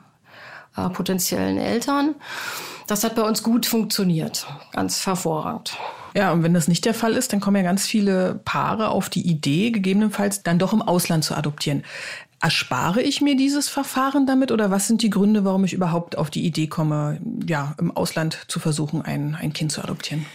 äh, 0.75 0.89
potenziellen 0.89 1.57
Eltern. 1.57 2.15
Das 2.87 3.03
hat 3.03 3.15
bei 3.15 3.23
uns 3.23 3.43
gut 3.43 3.65
funktioniert, 3.65 4.45
ganz 4.71 5.05
hervorragend. 5.05 5.77
Ja, 6.15 6.31
und 6.31 6.43
wenn 6.43 6.53
das 6.53 6.67
nicht 6.67 6.85
der 6.85 6.93
Fall 6.93 7.13
ist, 7.13 7.33
dann 7.33 7.39
kommen 7.39 7.57
ja 7.57 7.63
ganz 7.63 7.85
viele 7.85 8.39
Paare 8.45 8.89
auf 8.89 9.09
die 9.09 9.27
Idee, 9.27 9.71
gegebenenfalls 9.71 10.43
dann 10.43 10.59
doch 10.59 10.73
im 10.73 10.81
Ausland 10.81 11.23
zu 11.23 11.35
adoptieren. 11.35 11.83
Erspare 12.39 13.01
ich 13.01 13.21
mir 13.21 13.35
dieses 13.35 13.69
Verfahren 13.69 14.27
damit 14.27 14.51
oder 14.51 14.69
was 14.69 14.87
sind 14.87 15.01
die 15.01 15.09
Gründe, 15.09 15.45
warum 15.45 15.63
ich 15.63 15.73
überhaupt 15.73 16.17
auf 16.17 16.29
die 16.29 16.45
Idee 16.45 16.67
komme, 16.67 17.19
ja, 17.47 17.73
im 17.79 17.95
Ausland 17.95 18.45
zu 18.47 18.59
versuchen, 18.59 19.01
ein, 19.01 19.35
ein 19.35 19.53
Kind 19.53 19.71
zu 19.71 19.81
adoptieren? 19.81 20.25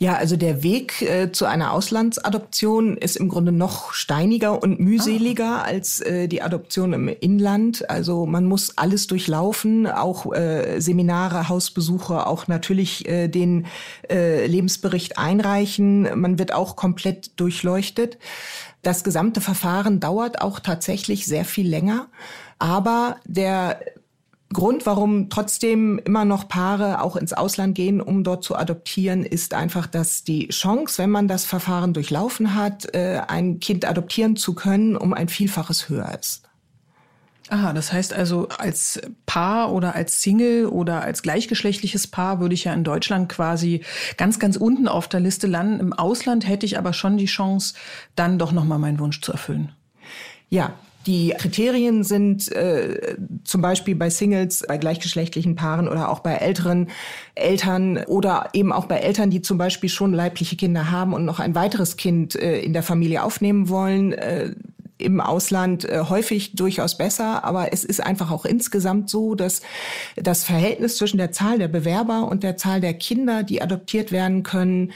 Ja, 0.00 0.14
also 0.14 0.36
der 0.36 0.64
Weg 0.64 1.02
äh, 1.02 1.30
zu 1.30 1.44
einer 1.44 1.72
Auslandsadoption 1.72 2.96
ist 2.96 3.16
im 3.16 3.28
Grunde 3.28 3.52
noch 3.52 3.92
steiniger 3.92 4.60
und 4.60 4.80
mühseliger 4.80 5.60
ah. 5.60 5.62
als 5.62 6.00
äh, 6.00 6.26
die 6.26 6.42
Adoption 6.42 6.92
im 6.92 7.08
Inland. 7.08 7.88
Also 7.88 8.26
man 8.26 8.44
muss 8.44 8.76
alles 8.76 9.06
durchlaufen, 9.06 9.86
auch 9.86 10.32
äh, 10.34 10.80
Seminare, 10.80 11.48
Hausbesuche, 11.48 12.26
auch 12.26 12.48
natürlich 12.48 13.08
äh, 13.08 13.28
den 13.28 13.66
äh, 14.10 14.46
Lebensbericht 14.46 15.16
einreichen. 15.16 16.08
Man 16.20 16.40
wird 16.40 16.52
auch 16.52 16.74
komplett 16.74 17.38
durchleuchtet. 17.38 18.18
Das 18.82 19.04
gesamte 19.04 19.40
Verfahren 19.40 20.00
dauert 20.00 20.42
auch 20.42 20.58
tatsächlich 20.58 21.24
sehr 21.24 21.44
viel 21.44 21.68
länger. 21.68 22.08
Aber 22.58 23.16
der 23.26 23.78
Grund, 24.54 24.86
warum 24.86 25.28
trotzdem 25.28 25.98
immer 25.98 26.24
noch 26.24 26.48
Paare 26.48 27.02
auch 27.02 27.16
ins 27.16 27.34
Ausland 27.34 27.74
gehen, 27.74 28.00
um 28.00 28.24
dort 28.24 28.42
zu 28.42 28.56
adoptieren, 28.56 29.24
ist 29.24 29.52
einfach, 29.52 29.86
dass 29.86 30.24
die 30.24 30.48
Chance, 30.48 31.02
wenn 31.02 31.10
man 31.10 31.28
das 31.28 31.44
Verfahren 31.44 31.92
durchlaufen 31.92 32.54
hat, 32.54 32.94
äh, 32.94 33.20
ein 33.28 33.60
Kind 33.60 33.84
adoptieren 33.84 34.36
zu 34.36 34.54
können, 34.54 34.96
um 34.96 35.12
ein 35.12 35.28
Vielfaches 35.28 35.90
höher 35.90 36.18
ist. 36.18 36.44
Aha, 37.50 37.74
das 37.74 37.92
heißt 37.92 38.14
also, 38.14 38.48
als 38.48 39.02
Paar 39.26 39.70
oder 39.70 39.94
als 39.94 40.22
Single 40.22 40.66
oder 40.66 41.02
als 41.02 41.22
gleichgeschlechtliches 41.22 42.06
Paar 42.06 42.40
würde 42.40 42.54
ich 42.54 42.64
ja 42.64 42.72
in 42.72 42.84
Deutschland 42.84 43.28
quasi 43.28 43.84
ganz, 44.16 44.38
ganz 44.38 44.56
unten 44.56 44.88
auf 44.88 45.08
der 45.08 45.20
Liste 45.20 45.46
landen. 45.46 45.80
Im 45.80 45.92
Ausland 45.92 46.48
hätte 46.48 46.64
ich 46.64 46.78
aber 46.78 46.94
schon 46.94 47.18
die 47.18 47.26
Chance, 47.26 47.74
dann 48.16 48.38
doch 48.38 48.52
nochmal 48.52 48.78
meinen 48.78 48.98
Wunsch 48.98 49.20
zu 49.20 49.32
erfüllen. 49.32 49.72
Ja, 50.48 50.72
die 51.06 51.34
Kriterien 51.36 52.04
sind 52.04 52.50
äh, 52.52 53.16
zum 53.44 53.60
Beispiel 53.62 53.94
bei 53.94 54.10
Singles, 54.10 54.64
bei 54.66 54.78
gleichgeschlechtlichen 54.78 55.54
Paaren 55.54 55.88
oder 55.88 56.08
auch 56.08 56.20
bei 56.20 56.34
älteren 56.34 56.88
Eltern 57.34 57.98
oder 58.06 58.48
eben 58.52 58.72
auch 58.72 58.86
bei 58.86 58.96
Eltern, 58.96 59.30
die 59.30 59.42
zum 59.42 59.58
Beispiel 59.58 59.88
schon 59.88 60.12
leibliche 60.12 60.56
Kinder 60.56 60.90
haben 60.90 61.12
und 61.12 61.24
noch 61.24 61.40
ein 61.40 61.54
weiteres 61.54 61.96
Kind 61.96 62.34
äh, 62.34 62.60
in 62.60 62.72
der 62.72 62.82
Familie 62.82 63.22
aufnehmen 63.22 63.68
wollen. 63.68 64.12
Äh, 64.12 64.54
im 64.98 65.20
Ausland 65.20 65.84
äh, 65.84 66.04
häufig 66.08 66.54
durchaus 66.54 66.96
besser, 66.96 67.44
aber 67.44 67.72
es 67.72 67.84
ist 67.84 68.00
einfach 68.00 68.30
auch 68.30 68.44
insgesamt 68.44 69.10
so, 69.10 69.34
dass 69.34 69.62
das 70.16 70.44
Verhältnis 70.44 70.96
zwischen 70.96 71.18
der 71.18 71.32
Zahl 71.32 71.58
der 71.58 71.68
Bewerber 71.68 72.28
und 72.28 72.42
der 72.42 72.56
Zahl 72.56 72.80
der 72.80 72.94
Kinder, 72.94 73.42
die 73.42 73.60
adoptiert 73.60 74.12
werden 74.12 74.42
können, 74.42 74.92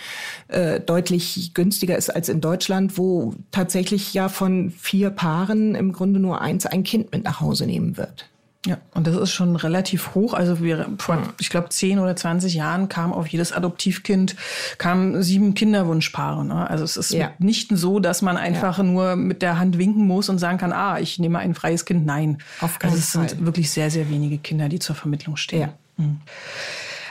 äh, 0.48 0.80
deutlich 0.80 1.52
günstiger 1.54 1.96
ist 1.96 2.10
als 2.10 2.28
in 2.28 2.40
Deutschland, 2.40 2.96
wo 2.96 3.34
tatsächlich 3.50 4.14
ja 4.14 4.28
von 4.28 4.70
vier 4.70 5.10
Paaren 5.10 5.74
im 5.74 5.92
Grunde 5.92 6.20
nur 6.20 6.40
eins 6.40 6.66
ein 6.66 6.84
Kind 6.84 7.12
mit 7.12 7.24
nach 7.24 7.40
Hause 7.40 7.66
nehmen 7.66 7.96
wird. 7.96 8.28
Ja, 8.66 8.78
und 8.92 9.06
das 9.06 9.14
ist 9.14 9.30
schon 9.30 9.54
relativ 9.54 10.16
hoch. 10.16 10.34
Also 10.34 10.60
wir, 10.60 10.88
vor, 10.98 11.22
ich 11.38 11.48
glaube, 11.48 11.68
zehn 11.68 12.00
oder 12.00 12.16
zwanzig 12.16 12.54
Jahren 12.54 12.88
kam 12.88 13.12
auf 13.12 13.28
jedes 13.28 13.52
Adoptivkind 13.52 14.34
kamen 14.78 15.22
sieben 15.22 15.54
Kinderwunschpaare. 15.54 16.44
Ne? 16.44 16.68
Also 16.68 16.82
es 16.82 16.96
ist 16.96 17.12
ja. 17.12 17.30
nicht 17.38 17.70
so, 17.72 18.00
dass 18.00 18.20
man 18.20 18.36
einfach 18.36 18.78
ja. 18.78 18.84
nur 18.84 19.14
mit 19.14 19.42
der 19.42 19.60
Hand 19.60 19.78
winken 19.78 20.06
muss 20.06 20.28
und 20.28 20.38
sagen 20.38 20.58
kann, 20.58 20.72
ah, 20.72 20.98
ich 20.98 21.20
nehme 21.20 21.38
ein 21.38 21.54
freies 21.54 21.84
Kind. 21.84 22.04
Nein. 22.04 22.38
Auf 22.60 22.80
keinen 22.80 22.90
also 22.90 23.00
es 23.00 23.10
Fall. 23.12 23.28
sind 23.28 23.46
wirklich 23.46 23.70
sehr, 23.70 23.90
sehr 23.90 24.10
wenige 24.10 24.38
Kinder, 24.38 24.68
die 24.68 24.80
zur 24.80 24.96
Vermittlung 24.96 25.36
stehen. 25.36 25.60
Ja. 25.60 25.68
Mhm. 25.96 26.20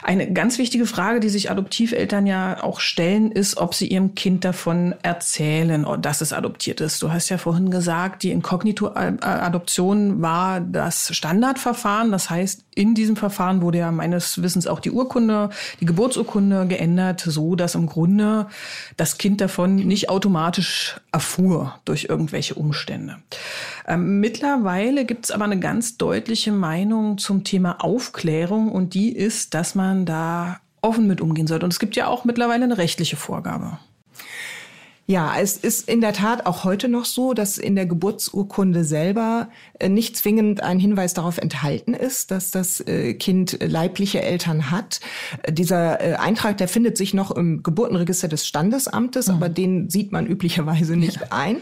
Eine 0.07 0.31
ganz 0.31 0.57
wichtige 0.57 0.85
Frage, 0.85 1.19
die 1.19 1.27
sich 1.27 1.51
Adoptiveltern 1.51 2.25
ja 2.27 2.63
auch 2.63 2.79
stellen, 2.79 3.29
ist, 3.29 3.57
ob 3.57 3.75
sie 3.75 3.87
ihrem 3.87 4.15
Kind 4.15 4.45
davon 4.45 4.95
erzählen, 5.03 5.85
dass 6.01 6.21
es 6.21 6.31
adoptiert 6.31 6.79
ist. 6.79 7.01
Du 7.01 7.11
hast 7.11 7.27
ja 7.27 7.37
vorhin 7.37 7.69
gesagt, 7.71 8.23
die 8.23 8.31
Inkognito-Adoption 8.31 10.21
war 10.21 10.61
das 10.61 11.13
Standardverfahren. 11.13 12.09
Das 12.11 12.29
heißt, 12.29 12.63
in 12.73 12.95
diesem 12.95 13.17
Verfahren 13.17 13.61
wurde 13.61 13.79
ja 13.79 13.91
meines 13.91 14.41
Wissens 14.41 14.65
auch 14.65 14.79
die 14.79 14.91
Urkunde, 14.91 15.49
die 15.81 15.85
Geburtsurkunde 15.85 16.67
geändert, 16.67 17.19
so 17.19 17.55
dass 17.55 17.75
im 17.75 17.87
Grunde 17.87 18.47
das 18.95 19.17
Kind 19.17 19.41
davon 19.41 19.75
nicht 19.75 20.09
automatisch 20.09 21.01
erfuhr 21.11 21.79
durch 21.83 22.05
irgendwelche 22.07 22.53
Umstände. 22.53 23.17
Ähm, 23.85 24.21
mittlerweile 24.21 25.03
gibt 25.03 25.25
es 25.25 25.31
aber 25.31 25.45
eine 25.45 25.59
ganz 25.59 25.97
deutliche 25.97 26.53
Meinung 26.53 27.17
zum 27.17 27.43
Thema 27.43 27.83
Aufklärung 27.83 28.71
und 28.71 28.93
die 28.93 29.11
ist, 29.11 29.53
dass 29.53 29.75
man 29.75 29.96
da 30.05 30.59
offen 30.81 31.07
mit 31.07 31.21
umgehen 31.21 31.47
sollte. 31.47 31.65
Und 31.65 31.73
es 31.73 31.79
gibt 31.79 31.95
ja 31.95 32.07
auch 32.07 32.25
mittlerweile 32.25 32.63
eine 32.63 32.77
rechtliche 32.77 33.15
Vorgabe. 33.15 33.79
Ja, 35.09 35.35
es 35.39 35.55
ist 35.55 35.87
in 35.87 36.01
der 36.01 36.11
Tat 36.11 36.45
auch 36.45 36.65
heute 36.65 36.89
noch 36.89 37.05
so, 37.05 37.33
dass 37.33 37.57
in 37.57 37.77
der 37.77 37.85
Geburtsurkunde 37.85 38.83
selber 38.83 39.47
äh, 39.79 39.87
nicht 39.87 40.17
zwingend 40.17 40.61
ein 40.61 40.79
Hinweis 40.79 41.13
darauf 41.13 41.37
enthalten 41.37 41.93
ist, 41.93 42.29
dass 42.29 42.51
das 42.51 42.81
äh, 42.81 43.13
Kind 43.13 43.57
leibliche 43.63 44.21
Eltern 44.21 44.69
hat. 44.69 44.99
Äh, 45.43 45.53
dieser 45.53 46.19
Eintrag, 46.19 46.57
der 46.57 46.67
findet 46.67 46.97
sich 46.97 47.13
noch 47.13 47.31
im 47.31 47.63
Geburtenregister 47.63 48.27
des 48.27 48.45
Standesamtes, 48.45 49.27
mhm. 49.27 49.33
aber 49.35 49.47
den 49.47 49.89
sieht 49.89 50.11
man 50.11 50.27
üblicherweise 50.27 50.97
nicht 50.97 51.21
ja. 51.21 51.27
ein. 51.29 51.61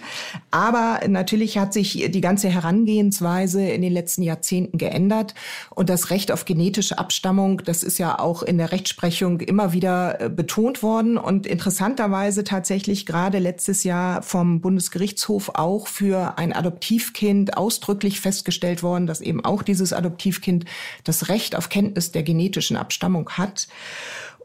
Aber 0.50 1.02
natürlich 1.08 1.60
hat 1.60 1.72
sich 1.72 2.10
die 2.10 2.22
ganze 2.22 2.50
Herangehensweise 2.50 3.64
in 3.64 3.84
den 3.84 3.94
letzten 3.94 4.24
Jahrzehnten 4.24 4.80
geändert 4.80 5.36
und 5.70 5.92
das 5.92 6.10
Recht 6.10 6.32
auf 6.32 6.46
genetische 6.46 6.98
Abstammung, 6.98 7.62
das 7.64 7.84
ist 7.84 8.00
ja 8.00 8.18
auch 8.18 8.42
in 8.42 8.58
der 8.58 8.72
Rechtsprechung 8.72 9.40
immer 9.42 9.72
wieder 9.72 10.30
betont 10.30 10.82
worden 10.82 11.20
und 11.20 11.46
interessanterweise 11.46 12.44
tatsächlich 12.44 13.06
gerade 13.06 13.35
gerade 13.36 13.44
letztes 13.44 13.84
Jahr 13.84 14.22
vom 14.22 14.62
Bundesgerichtshof 14.62 15.52
auch 15.56 15.88
für 15.88 16.38
ein 16.38 16.54
Adoptivkind 16.54 17.58
ausdrücklich 17.58 18.22
festgestellt 18.22 18.82
worden, 18.82 19.08
dass 19.08 19.20
eben 19.20 19.44
auch 19.44 19.62
dieses 19.62 19.92
Adoptivkind 19.92 20.66
das 21.04 21.28
Recht 21.28 21.56
auf 21.56 21.68
Kenntnis 21.70 22.12
der 22.12 22.24
genetischen 22.24 22.78
Abstammung 22.78 23.30
hat. 23.32 23.68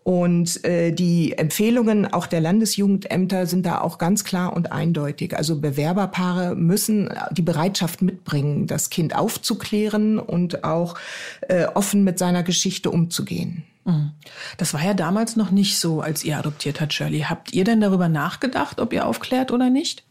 Und 0.03 0.65
äh, 0.65 0.93
die 0.93 1.39
Empfehlungen 1.39 2.13
auch 2.13 2.27
der 2.27 2.41
Landesjugendämter 2.41 3.47
sind 3.47 3.65
da 3.65 3.81
auch 3.81 3.99
ganz 3.99 4.25
klar 4.25 4.55
und 4.55 4.73
eindeutig. 4.73 5.37
Also 5.37 5.61
Bewerberpaare 5.61 6.57
müssen 6.57 7.11
die 7.31 7.43
Bereitschaft 7.43 8.03
mitbringen, 8.03 8.67
das 8.67 8.91
Kind 8.91 9.15
aufzuklären 9.15 10.19
und 10.19 10.65
auch 10.65 10.97
äh, 11.43 11.67
offen 11.67 12.03
mit 12.03 12.19
seiner 12.19 12.43
Geschichte 12.43 12.91
umzugehen. 12.91 13.63
Mhm. 13.85 14.13
Das 14.59 14.75
war 14.75 14.83
ja 14.83 14.95
damals 14.95 15.37
noch 15.37 15.51
nicht 15.51 15.79
so, 15.79 16.01
als 16.01 16.25
ihr 16.25 16.39
adoptiert 16.39 16.81
hat, 16.81 16.93
Shirley. 16.93 17.21
Habt 17.21 17.53
ihr 17.53 17.65
denn 17.65 17.81
darüber 17.81 18.09
nachgedacht, 18.09 18.81
ob 18.81 18.93
ihr 18.93 19.07
aufklärt 19.07 19.51
oder 19.51 19.71
nicht? 19.71 20.05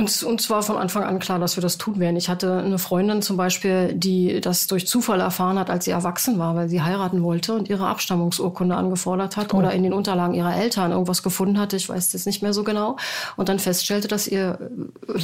Uns, 0.00 0.22
uns 0.22 0.48
war 0.48 0.62
von 0.62 0.78
Anfang 0.78 1.04
an 1.04 1.18
klar, 1.18 1.38
dass 1.38 1.56
wir 1.56 1.60
das 1.62 1.76
tun 1.76 2.00
werden. 2.00 2.16
Ich 2.16 2.30
hatte 2.30 2.58
eine 2.58 2.78
Freundin 2.78 3.20
zum 3.20 3.36
Beispiel, 3.36 3.92
die 3.92 4.40
das 4.40 4.66
durch 4.66 4.86
Zufall 4.86 5.20
erfahren 5.20 5.58
hat, 5.58 5.68
als 5.68 5.84
sie 5.84 5.90
erwachsen 5.90 6.38
war, 6.38 6.56
weil 6.56 6.70
sie 6.70 6.80
heiraten 6.80 7.22
wollte 7.22 7.52
und 7.52 7.68
ihre 7.68 7.86
Abstammungsurkunde 7.86 8.74
angefordert 8.74 9.36
hat 9.36 9.52
oh. 9.52 9.58
oder 9.58 9.72
in 9.72 9.82
den 9.82 9.92
Unterlagen 9.92 10.32
ihrer 10.32 10.56
Eltern 10.56 10.92
irgendwas 10.92 11.22
gefunden 11.22 11.58
hatte. 11.58 11.76
Ich 11.76 11.86
weiß 11.86 12.12
das 12.12 12.24
nicht 12.24 12.40
mehr 12.40 12.54
so 12.54 12.64
genau. 12.64 12.96
Und 13.36 13.50
dann 13.50 13.58
feststellte, 13.58 14.08
dass 14.08 14.26
ihr 14.26 14.70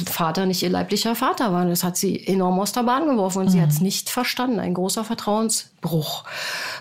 Vater 0.05 0.45
nicht 0.45 0.61
ihr 0.61 0.69
leiblicher 0.69 1.15
Vater 1.15 1.51
war. 1.51 1.65
Das 1.65 1.83
hat 1.83 1.97
sie 1.97 2.27
enorm 2.27 2.59
aus 2.59 2.71
der 2.71 2.83
Bahn 2.83 3.07
geworfen 3.07 3.39
und 3.39 3.45
mhm. 3.45 3.51
sie 3.51 3.61
hat 3.61 3.69
es 3.69 3.81
nicht 3.81 4.11
verstanden. 4.11 4.59
Ein 4.59 4.75
großer 4.75 5.03
Vertrauensbruch. 5.03 6.23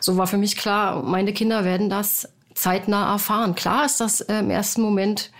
So 0.01 0.19
war 0.19 0.27
für 0.27 0.37
mich 0.37 0.57
klar, 0.57 1.03
meine 1.03 1.33
Kinder 1.33 1.65
werden 1.65 1.89
das 1.89 2.29
zeitnah 2.55 3.13
erfahren. 3.13 3.55
Klar 3.55 3.85
ist 3.85 4.01
das 4.01 4.21
äh, 4.21 4.39
im 4.39 4.51
ersten 4.51 4.83
Moment 4.83 5.31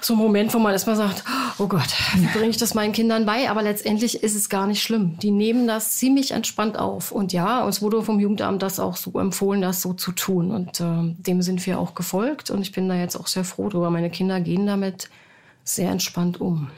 so 0.00 0.14
ein 0.14 0.18
Moment, 0.18 0.52
wo 0.54 0.58
man 0.58 0.72
erstmal 0.72 0.96
sagt, 0.96 1.24
oh 1.58 1.66
Gott, 1.66 1.88
wie 2.16 2.26
bringe 2.26 2.50
ich 2.50 2.56
das 2.56 2.74
meinen 2.74 2.92
Kindern 2.92 3.26
bei? 3.26 3.50
Aber 3.50 3.62
letztendlich 3.62 4.22
ist 4.22 4.34
es 4.34 4.48
gar 4.48 4.66
nicht 4.66 4.82
schlimm. 4.82 5.18
Die 5.18 5.30
nehmen 5.30 5.66
das 5.66 5.96
ziemlich 5.96 6.32
entspannt 6.32 6.78
auf. 6.78 7.12
Und 7.12 7.32
ja, 7.32 7.62
uns 7.64 7.82
wurde 7.82 8.02
vom 8.02 8.20
Jugendamt 8.20 8.62
das 8.62 8.80
auch 8.80 8.96
so 8.96 9.18
empfohlen, 9.18 9.60
das 9.60 9.82
so 9.82 9.92
zu 9.92 10.12
tun. 10.12 10.50
Und 10.50 10.80
äh, 10.80 11.14
dem 11.18 11.42
sind 11.42 11.64
wir 11.66 11.78
auch 11.78 11.94
gefolgt. 11.94 12.50
Und 12.50 12.62
ich 12.62 12.72
bin 12.72 12.88
da 12.88 12.94
jetzt 12.94 13.16
auch 13.16 13.26
sehr 13.26 13.44
froh 13.44 13.68
drüber. 13.68 13.90
Meine 13.90 14.10
Kinder 14.10 14.40
gehen 14.40 14.66
damit 14.66 15.08
sehr 15.64 15.90
entspannt 15.90 16.40
um. 16.40 16.70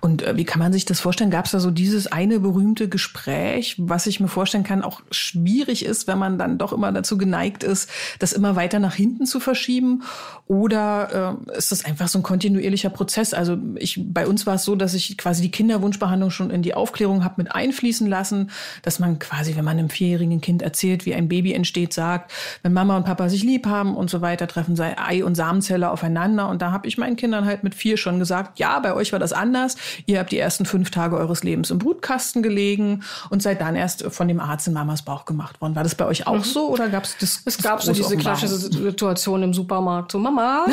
Und 0.00 0.22
äh, 0.22 0.36
wie 0.36 0.44
kann 0.44 0.58
man 0.58 0.72
sich 0.72 0.84
das 0.84 1.00
vorstellen? 1.00 1.30
Gab 1.30 1.46
es 1.46 1.52
da 1.52 1.60
so 1.60 1.70
dieses 1.70 2.06
eine 2.06 2.40
berühmte 2.40 2.88
Gespräch, 2.88 3.76
was 3.78 4.06
ich 4.06 4.20
mir 4.20 4.28
vorstellen 4.28 4.64
kann, 4.64 4.82
auch 4.82 5.00
schwierig 5.10 5.84
ist, 5.84 6.06
wenn 6.06 6.18
man 6.18 6.38
dann 6.38 6.58
doch 6.58 6.72
immer 6.72 6.92
dazu 6.92 7.18
geneigt 7.18 7.64
ist, 7.64 7.90
das 8.18 8.32
immer 8.32 8.56
weiter 8.56 8.78
nach 8.78 8.94
hinten 8.94 9.26
zu 9.26 9.40
verschieben? 9.40 10.02
Oder 10.46 11.38
äh, 11.52 11.58
ist 11.58 11.72
das 11.72 11.84
einfach 11.84 12.08
so 12.08 12.18
ein 12.18 12.22
kontinuierlicher 12.22 12.90
Prozess? 12.90 13.34
Also 13.34 13.58
ich, 13.76 14.00
bei 14.06 14.26
uns 14.26 14.46
war 14.46 14.54
es 14.54 14.64
so, 14.64 14.76
dass 14.76 14.94
ich 14.94 15.18
quasi 15.18 15.42
die 15.42 15.50
Kinderwunschbehandlung 15.50 16.30
schon 16.30 16.50
in 16.50 16.62
die 16.62 16.74
Aufklärung 16.74 17.24
habe 17.24 17.34
mit 17.38 17.54
einfließen 17.54 18.06
lassen, 18.06 18.50
dass 18.82 18.98
man 18.98 19.18
quasi, 19.18 19.56
wenn 19.56 19.64
man 19.64 19.78
einem 19.78 19.90
vierjährigen 19.90 20.40
Kind 20.40 20.62
erzählt, 20.62 21.06
wie 21.06 21.14
ein 21.14 21.28
Baby 21.28 21.52
entsteht, 21.52 21.92
sagt, 21.92 22.32
wenn 22.62 22.72
Mama 22.72 22.96
und 22.96 23.04
Papa 23.04 23.28
sich 23.28 23.42
lieb 23.42 23.66
haben 23.66 23.96
und 23.96 24.10
so 24.10 24.20
weiter, 24.20 24.46
treffen 24.46 24.76
sei 24.76 24.96
Ei 24.98 25.24
und 25.24 25.34
Samenzelle 25.34 25.90
aufeinander. 25.90 26.48
Und 26.48 26.62
da 26.62 26.72
habe 26.72 26.86
ich 26.86 26.98
meinen 26.98 27.16
Kindern 27.16 27.44
halt 27.44 27.64
mit 27.64 27.74
vier 27.74 27.96
schon 27.96 28.18
gesagt, 28.18 28.58
ja, 28.58 28.78
bei 28.78 28.94
euch 28.94 29.12
war 29.12 29.18
das 29.18 29.32
anders 29.32 29.47
anders. 29.48 29.76
Ihr 30.06 30.18
habt 30.18 30.30
die 30.30 30.38
ersten 30.38 30.66
fünf 30.66 30.90
Tage 30.90 31.16
eures 31.16 31.42
Lebens 31.42 31.70
im 31.70 31.78
Brutkasten 31.78 32.42
gelegen 32.42 33.02
und 33.30 33.42
seid 33.42 33.60
dann 33.60 33.76
erst 33.76 34.04
von 34.04 34.28
dem 34.28 34.40
Arzt 34.40 34.66
in 34.66 34.74
Mamas 34.74 35.02
Bauch 35.02 35.24
gemacht 35.24 35.60
worden. 35.60 35.74
War 35.74 35.82
das 35.82 35.94
bei 35.94 36.04
euch 36.04 36.26
auch 36.26 36.34
mhm. 36.34 36.44
so 36.44 36.68
oder 36.68 36.88
gab 36.88 37.04
es 37.04 37.16
das? 37.18 37.42
Es 37.44 37.62
gab 37.62 37.82
so 37.82 37.92
diese 37.92 38.16
klassische 38.16 38.56
Situation 38.56 39.42
im 39.42 39.54
Supermarkt. 39.54 40.12
So, 40.12 40.18
Mama, 40.18 40.66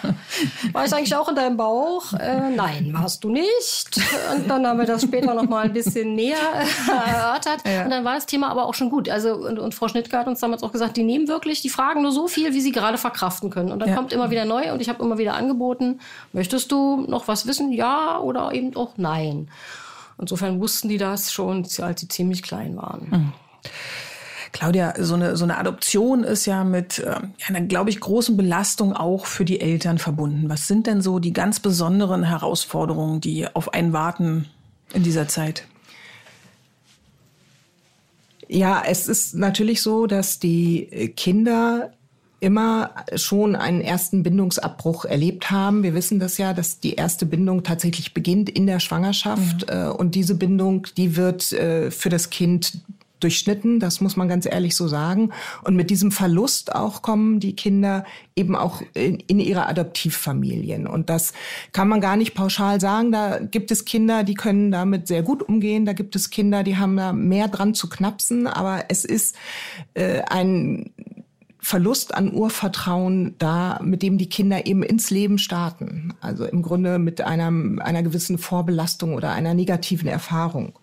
war 0.72 0.84
ich 0.84 0.92
eigentlich 0.92 1.16
auch 1.16 1.28
in 1.28 1.34
deinem 1.34 1.56
Bauch? 1.56 2.12
Äh, 2.12 2.50
nein, 2.54 2.90
warst 2.92 3.24
du 3.24 3.30
nicht. 3.30 3.98
Und 4.36 4.48
dann 4.48 4.66
haben 4.66 4.78
wir 4.78 4.86
das 4.86 5.02
später 5.02 5.34
noch 5.34 5.48
mal 5.48 5.64
ein 5.64 5.72
bisschen 5.72 6.14
näher 6.14 6.36
erörtert. 7.06 7.66
Ja. 7.66 7.84
Und 7.84 7.90
dann 7.90 8.04
war 8.04 8.14
das 8.14 8.26
Thema 8.26 8.50
aber 8.50 8.66
auch 8.66 8.74
schon 8.74 8.90
gut. 8.90 9.08
Also, 9.08 9.34
und, 9.34 9.58
und 9.58 9.74
Frau 9.74 9.88
Schnittke 9.88 10.18
hat 10.18 10.26
uns 10.26 10.40
damals 10.40 10.62
auch 10.62 10.72
gesagt, 10.72 10.96
die 10.96 11.02
nehmen 11.02 11.28
wirklich, 11.28 11.62
die 11.62 11.70
fragen 11.70 12.02
nur 12.02 12.12
so 12.12 12.28
viel, 12.28 12.52
wie 12.52 12.60
sie 12.60 12.72
gerade 12.72 12.98
verkraften 12.98 13.48
können. 13.48 13.72
Und 13.72 13.80
dann 13.80 13.88
ja. 13.88 13.94
kommt 13.94 14.12
immer 14.12 14.30
wieder 14.30 14.44
neu 14.44 14.72
und 14.72 14.82
ich 14.82 14.88
habe 14.88 15.02
immer 15.02 15.16
wieder 15.16 15.34
angeboten, 15.34 16.00
möchtest 16.32 16.70
du 16.70 17.06
noch 17.08 17.28
was 17.28 17.46
wissen? 17.46 17.72
Ja 17.72 18.01
oder 18.18 18.52
eben 18.52 18.74
auch 18.76 18.94
nein. 18.96 19.50
Insofern 20.18 20.60
wussten 20.60 20.88
die 20.88 20.98
das 20.98 21.32
schon, 21.32 21.66
als 21.80 22.00
sie 22.00 22.08
ziemlich 22.08 22.42
klein 22.42 22.76
waren. 22.76 23.08
Mhm. 23.10 23.32
Claudia, 24.52 24.94
so 24.98 25.14
eine, 25.14 25.36
so 25.36 25.44
eine 25.44 25.56
Adoption 25.56 26.24
ist 26.24 26.44
ja 26.44 26.62
mit 26.62 26.98
äh, 26.98 27.16
einer, 27.48 27.62
glaube 27.62 27.90
ich, 27.90 28.00
großen 28.00 28.36
Belastung 28.36 28.92
auch 28.94 29.24
für 29.24 29.46
die 29.46 29.60
Eltern 29.60 29.98
verbunden. 29.98 30.48
Was 30.50 30.68
sind 30.68 30.86
denn 30.86 31.00
so 31.00 31.18
die 31.18 31.32
ganz 31.32 31.58
besonderen 31.58 32.22
Herausforderungen, 32.22 33.20
die 33.20 33.46
auf 33.54 33.72
einen 33.72 33.94
warten 33.94 34.46
in 34.92 35.02
dieser 35.02 35.26
Zeit? 35.26 35.66
Ja, 38.46 38.82
es 38.86 39.08
ist 39.08 39.34
natürlich 39.34 39.80
so, 39.80 40.06
dass 40.06 40.38
die 40.38 41.14
Kinder 41.16 41.94
immer 42.42 42.90
schon 43.14 43.54
einen 43.54 43.80
ersten 43.80 44.24
Bindungsabbruch 44.24 45.04
erlebt 45.04 45.52
haben. 45.52 45.84
Wir 45.84 45.94
wissen 45.94 46.18
das 46.18 46.38
ja, 46.38 46.52
dass 46.52 46.80
die 46.80 46.94
erste 46.94 47.24
Bindung 47.24 47.62
tatsächlich 47.62 48.14
beginnt 48.14 48.50
in 48.50 48.66
der 48.66 48.80
Schwangerschaft. 48.80 49.66
Mhm. 49.72 49.92
Und 49.92 50.16
diese 50.16 50.34
Bindung, 50.34 50.88
die 50.96 51.16
wird 51.16 51.52
äh, 51.52 51.92
für 51.92 52.08
das 52.08 52.30
Kind 52.30 52.82
durchschnitten, 53.22 53.78
das 53.78 54.00
muss 54.00 54.16
man 54.16 54.28
ganz 54.28 54.46
ehrlich 54.46 54.74
so 54.74 54.88
sagen. 54.88 55.30
Und 55.62 55.76
mit 55.76 55.90
diesem 55.90 56.10
Verlust 56.10 56.74
auch 56.74 57.02
kommen 57.02 57.38
die 57.38 57.54
Kinder 57.54 58.04
eben 58.34 58.56
auch 58.56 58.82
in, 58.94 59.20
in, 59.20 59.38
ihre 59.38 59.66
Adoptivfamilien. 59.66 60.86
Und 60.86 61.08
das 61.10 61.32
kann 61.72 61.88
man 61.88 62.00
gar 62.00 62.16
nicht 62.16 62.34
pauschal 62.34 62.80
sagen. 62.80 63.12
Da 63.12 63.38
gibt 63.38 63.70
es 63.70 63.84
Kinder, 63.84 64.24
die 64.24 64.34
können 64.34 64.72
damit 64.72 65.06
sehr 65.06 65.22
gut 65.22 65.42
umgehen. 65.42 65.86
Da 65.86 65.92
gibt 65.92 66.16
es 66.16 66.30
Kinder, 66.30 66.64
die 66.64 66.76
haben 66.76 66.96
da 66.96 67.12
mehr 67.12 67.48
dran 67.48 67.74
zu 67.74 67.88
knapsen. 67.88 68.46
Aber 68.46 68.86
es 68.88 69.04
ist 69.04 69.36
äh, 69.94 70.22
ein 70.22 70.90
Verlust 71.64 72.14
an 72.14 72.34
Urvertrauen 72.34 73.36
da, 73.38 73.80
mit 73.82 74.02
dem 74.02 74.18
die 74.18 74.28
Kinder 74.28 74.66
eben 74.66 74.82
ins 74.82 75.10
Leben 75.10 75.38
starten. 75.38 76.12
Also 76.20 76.44
im 76.44 76.60
Grunde 76.60 76.98
mit 76.98 77.20
einem, 77.20 77.78
einer 77.78 78.02
gewissen 78.02 78.36
Vorbelastung 78.36 79.14
oder 79.14 79.30
einer 79.32 79.54
negativen 79.54 80.08
Erfahrung 80.08 80.78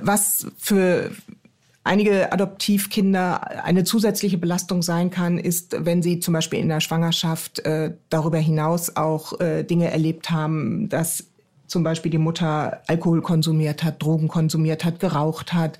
was 0.00 0.46
für 0.58 1.10
einige 1.82 2.32
Adoptivkinder 2.32 3.64
eine 3.64 3.84
zusätzliche 3.84 4.38
Belastung 4.38 4.82
sein 4.82 5.10
kann, 5.10 5.38
ist, 5.38 5.76
wenn 5.78 6.02
sie 6.02 6.20
zum 6.20 6.34
Beispiel 6.34 6.58
in 6.58 6.68
der 6.68 6.80
Schwangerschaft 6.80 7.60
äh, 7.60 7.94
darüber 8.10 8.38
hinaus 8.38 8.96
auch 8.96 9.40
äh, 9.40 9.64
Dinge 9.64 9.90
erlebt 9.90 10.30
haben, 10.30 10.88
dass 10.88 11.29
zum 11.70 11.84
Beispiel 11.84 12.10
die 12.10 12.18
Mutter 12.18 12.82
Alkohol 12.88 13.22
konsumiert 13.22 13.84
hat, 13.84 14.02
Drogen 14.02 14.28
konsumiert 14.28 14.84
hat, 14.84 14.98
geraucht 14.98 15.52
hat, 15.52 15.78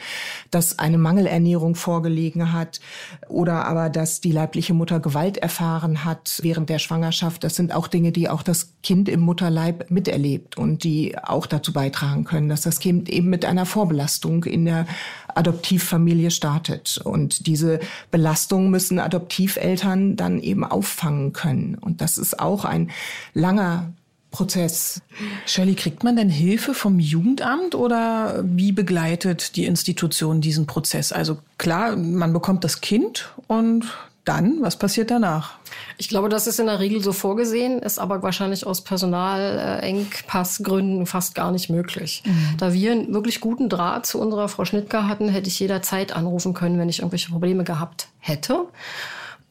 dass 0.50 0.78
eine 0.78 0.98
Mangelernährung 0.98 1.74
vorgelegen 1.74 2.52
hat 2.52 2.80
oder 3.28 3.64
aber, 3.66 3.90
dass 3.90 4.20
die 4.20 4.32
leibliche 4.32 4.72
Mutter 4.72 5.00
Gewalt 5.00 5.36
erfahren 5.36 6.04
hat 6.04 6.38
während 6.42 6.70
der 6.70 6.78
Schwangerschaft. 6.78 7.42
Das 7.42 7.56
sind 7.56 7.74
auch 7.74 7.88
Dinge, 7.88 8.12
die 8.12 8.28
auch 8.28 8.42
das 8.42 8.74
Kind 8.82 9.08
im 9.08 9.20
Mutterleib 9.20 9.90
miterlebt 9.90 10.56
und 10.56 10.84
die 10.84 11.18
auch 11.18 11.46
dazu 11.46 11.72
beitragen 11.72 12.24
können, 12.24 12.48
dass 12.48 12.62
das 12.62 12.78
Kind 12.78 13.08
eben 13.08 13.28
mit 13.28 13.44
einer 13.44 13.66
Vorbelastung 13.66 14.44
in 14.44 14.64
der 14.64 14.86
Adoptivfamilie 15.34 16.30
startet. 16.30 16.98
Und 16.98 17.46
diese 17.46 17.80
Belastung 18.10 18.70
müssen 18.70 19.00
Adoptiveltern 19.00 20.16
dann 20.16 20.38
eben 20.38 20.64
auffangen 20.64 21.32
können. 21.32 21.74
Und 21.74 22.00
das 22.00 22.16
ist 22.16 22.38
auch 22.38 22.64
ein 22.64 22.90
langer 23.34 23.92
Prozess. 24.30 25.02
Shirley, 25.46 25.74
kriegt 25.74 26.04
man 26.04 26.14
denn 26.16 26.28
Hilfe 26.28 26.74
vom 26.74 27.00
Jugendamt 27.00 27.74
oder 27.74 28.42
wie 28.44 28.72
begleitet 28.72 29.56
die 29.56 29.64
Institution 29.66 30.40
diesen 30.40 30.66
Prozess? 30.66 31.12
Also 31.12 31.38
klar, 31.58 31.96
man 31.96 32.32
bekommt 32.32 32.64
das 32.64 32.80
Kind 32.80 33.30
und 33.48 33.86
dann, 34.24 34.58
was 34.60 34.76
passiert 34.76 35.10
danach? 35.10 35.58
Ich 35.96 36.08
glaube, 36.08 36.28
das 36.28 36.46
ist 36.46 36.60
in 36.60 36.66
der 36.66 36.78
Regel 36.78 37.02
so 37.02 37.12
vorgesehen, 37.12 37.80
ist 37.80 37.98
aber 37.98 38.22
wahrscheinlich 38.22 38.64
aus 38.66 38.84
Personalengpassgründen 38.84 41.06
fast 41.06 41.34
gar 41.34 41.50
nicht 41.50 41.70
möglich. 41.70 42.22
Mhm. 42.24 42.54
Da 42.58 42.72
wir 42.72 42.92
einen 42.92 43.12
wirklich 43.12 43.40
guten 43.40 43.68
Draht 43.68 44.06
zu 44.06 44.20
unserer 44.20 44.46
Frau 44.48 44.64
Schnittger 44.64 45.08
hatten, 45.08 45.28
hätte 45.28 45.48
ich 45.48 45.58
jederzeit 45.58 46.14
anrufen 46.14 46.54
können, 46.54 46.78
wenn 46.78 46.88
ich 46.88 47.00
irgendwelche 47.00 47.30
Probleme 47.30 47.64
gehabt 47.64 48.06
hätte. 48.18 48.66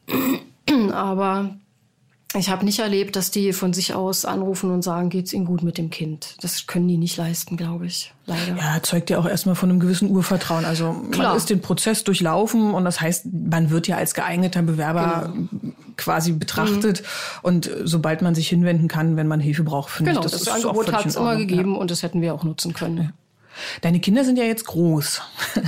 Aber 0.92 1.50
ich 2.38 2.48
habe 2.48 2.64
nicht 2.64 2.78
erlebt, 2.78 3.16
dass 3.16 3.32
die 3.32 3.52
von 3.52 3.72
sich 3.72 3.92
aus 3.94 4.24
anrufen 4.24 4.70
und 4.70 4.82
sagen, 4.82 5.08
geht's 5.08 5.32
ihnen 5.32 5.46
gut 5.46 5.64
mit 5.64 5.78
dem 5.78 5.90
Kind. 5.90 6.36
Das 6.42 6.68
können 6.68 6.86
die 6.86 6.96
nicht 6.96 7.16
leisten, 7.16 7.56
glaube 7.56 7.86
ich. 7.86 8.12
Leider. 8.26 8.56
Ja, 8.56 8.80
zeugt 8.82 9.10
ja 9.10 9.18
auch 9.18 9.26
erstmal 9.26 9.56
von 9.56 9.68
einem 9.68 9.80
gewissen 9.80 10.08
Urvertrauen. 10.08 10.64
Also 10.64 10.94
Klar. 11.10 11.28
man 11.28 11.36
ist 11.36 11.50
den 11.50 11.60
Prozess 11.60 12.04
durchlaufen 12.04 12.72
und 12.72 12.84
das 12.84 13.00
heißt, 13.00 13.26
man 13.32 13.70
wird 13.70 13.88
ja 13.88 13.96
als 13.96 14.14
geeigneter 14.14 14.62
Bewerber 14.62 15.32
genau. 15.34 15.74
quasi 15.96 16.30
betrachtet. 16.30 17.02
Mhm. 17.02 17.06
Und 17.42 17.70
sobald 17.82 18.22
man 18.22 18.36
sich 18.36 18.48
hinwenden 18.48 18.86
kann, 18.86 19.16
wenn 19.16 19.26
man 19.26 19.40
Hilfe 19.40 19.64
braucht, 19.64 19.90
finde 19.90 20.12
genau, 20.12 20.20
ich, 20.20 20.30
das, 20.30 20.32
das 20.32 20.42
ist 20.42 20.64
Angebot 20.64 20.92
hat 20.92 21.06
es 21.06 21.16
immer 21.16 21.34
gegeben 21.34 21.74
ja. 21.74 21.80
und 21.80 21.90
das 21.90 22.04
hätten 22.04 22.22
wir 22.22 22.32
auch 22.32 22.44
nutzen 22.44 22.74
können. 22.74 23.12
Deine 23.80 24.00
Kinder 24.00 24.24
sind 24.24 24.38
ja 24.38 24.44
jetzt 24.44 24.66
groß. 24.66 25.22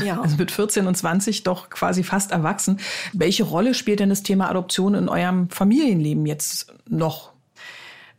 Ja. 0.05 0.21
Also 0.21 0.37
mit 0.37 0.51
14 0.51 0.87
und 0.87 0.97
20 0.97 1.43
doch 1.43 1.71
quasi 1.71 2.03
fast 2.03 2.31
erwachsen. 2.31 2.79
Welche 3.13 3.45
Rolle 3.45 3.75
spielt 3.75 4.01
denn 4.01 4.09
das 4.09 4.23
Thema 4.23 4.49
Adoption 4.49 4.95
in 4.95 5.09
eurem 5.09 5.49
Familienleben 5.51 6.27
jetzt 6.27 6.73
noch? 6.89 7.33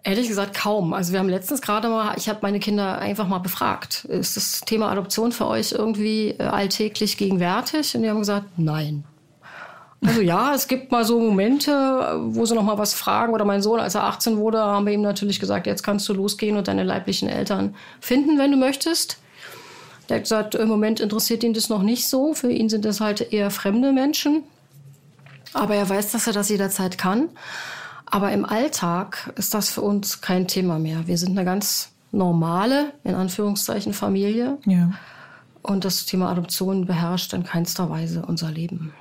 Ehrlich 0.03 0.27
gesagt 0.27 0.55
kaum. 0.55 0.93
Also 0.93 1.13
wir 1.13 1.19
haben 1.19 1.29
letztens 1.29 1.61
gerade 1.61 1.87
mal, 1.87 2.15
ich 2.17 2.27
habe 2.27 2.39
meine 2.41 2.59
Kinder 2.59 2.99
einfach 2.99 3.27
mal 3.27 3.39
befragt, 3.39 4.03
ist 4.05 4.35
das 4.35 4.61
Thema 4.61 4.91
Adoption 4.91 5.31
für 5.31 5.47
euch 5.47 5.71
irgendwie 5.71 6.31
äh, 6.31 6.43
alltäglich 6.43 7.15
gegenwärtig? 7.15 7.95
Und 7.95 8.03
die 8.03 8.09
haben 8.09 8.19
gesagt, 8.19 8.47
nein. 8.57 9.05
Also 10.05 10.19
ja, 10.19 10.53
es 10.55 10.67
gibt 10.67 10.91
mal 10.91 11.05
so 11.05 11.21
Momente, 11.21 12.19
wo 12.25 12.45
sie 12.45 12.53
noch 12.53 12.63
mal 12.63 12.77
was 12.77 12.93
fragen. 12.93 13.33
Oder 13.33 13.45
mein 13.45 13.61
Sohn, 13.61 13.79
als 13.79 13.95
er 13.95 14.03
18 14.03 14.37
wurde, 14.37 14.59
haben 14.59 14.85
wir 14.85 14.93
ihm 14.93 15.01
natürlich 15.01 15.39
gesagt, 15.39 15.67
jetzt 15.67 15.83
kannst 15.83 16.07
du 16.09 16.13
losgehen 16.13 16.57
und 16.57 16.67
deine 16.67 16.83
leiblichen 16.83 17.29
Eltern 17.29 17.75
finden, 18.01 18.37
wenn 18.37 18.51
du 18.51 18.57
möchtest. 18.57 19.22
Der 20.09 20.17
hat 20.17 20.23
gesagt, 20.23 20.55
im 20.55 20.67
Moment 20.67 20.99
interessiert 20.99 21.43
ihn 21.43 21.53
das 21.53 21.69
noch 21.69 21.81
nicht 21.81 22.07
so. 22.07 22.33
Für 22.33 22.51
ihn 22.51 22.69
sind 22.69 22.85
das 22.85 22.99
halt 22.99 23.33
eher 23.33 23.51
fremde 23.51 23.91
Menschen. 23.93 24.43
Aber 25.53 25.75
er 25.75 25.87
weiß, 25.87 26.11
dass 26.11 26.27
er 26.27 26.33
das 26.33 26.49
jederzeit 26.49 26.97
kann. 26.97 27.29
Aber 28.05 28.31
im 28.31 28.45
Alltag 28.45 29.33
ist 29.37 29.53
das 29.53 29.69
für 29.69 29.81
uns 29.81 30.21
kein 30.21 30.47
Thema 30.47 30.77
mehr. 30.79 31.07
Wir 31.07 31.17
sind 31.17 31.31
eine 31.31 31.45
ganz 31.45 31.91
normale, 32.11 32.93
in 33.03 33.15
Anführungszeichen, 33.15 33.93
Familie. 33.93 34.57
Ja. 34.65 34.91
Und 35.61 35.85
das 35.85 36.05
Thema 36.05 36.29
Adoption 36.29 36.85
beherrscht 36.85 37.33
in 37.33 37.43
keinster 37.43 37.89
Weise 37.89 38.23
unser 38.25 38.51
Leben. 38.51 38.93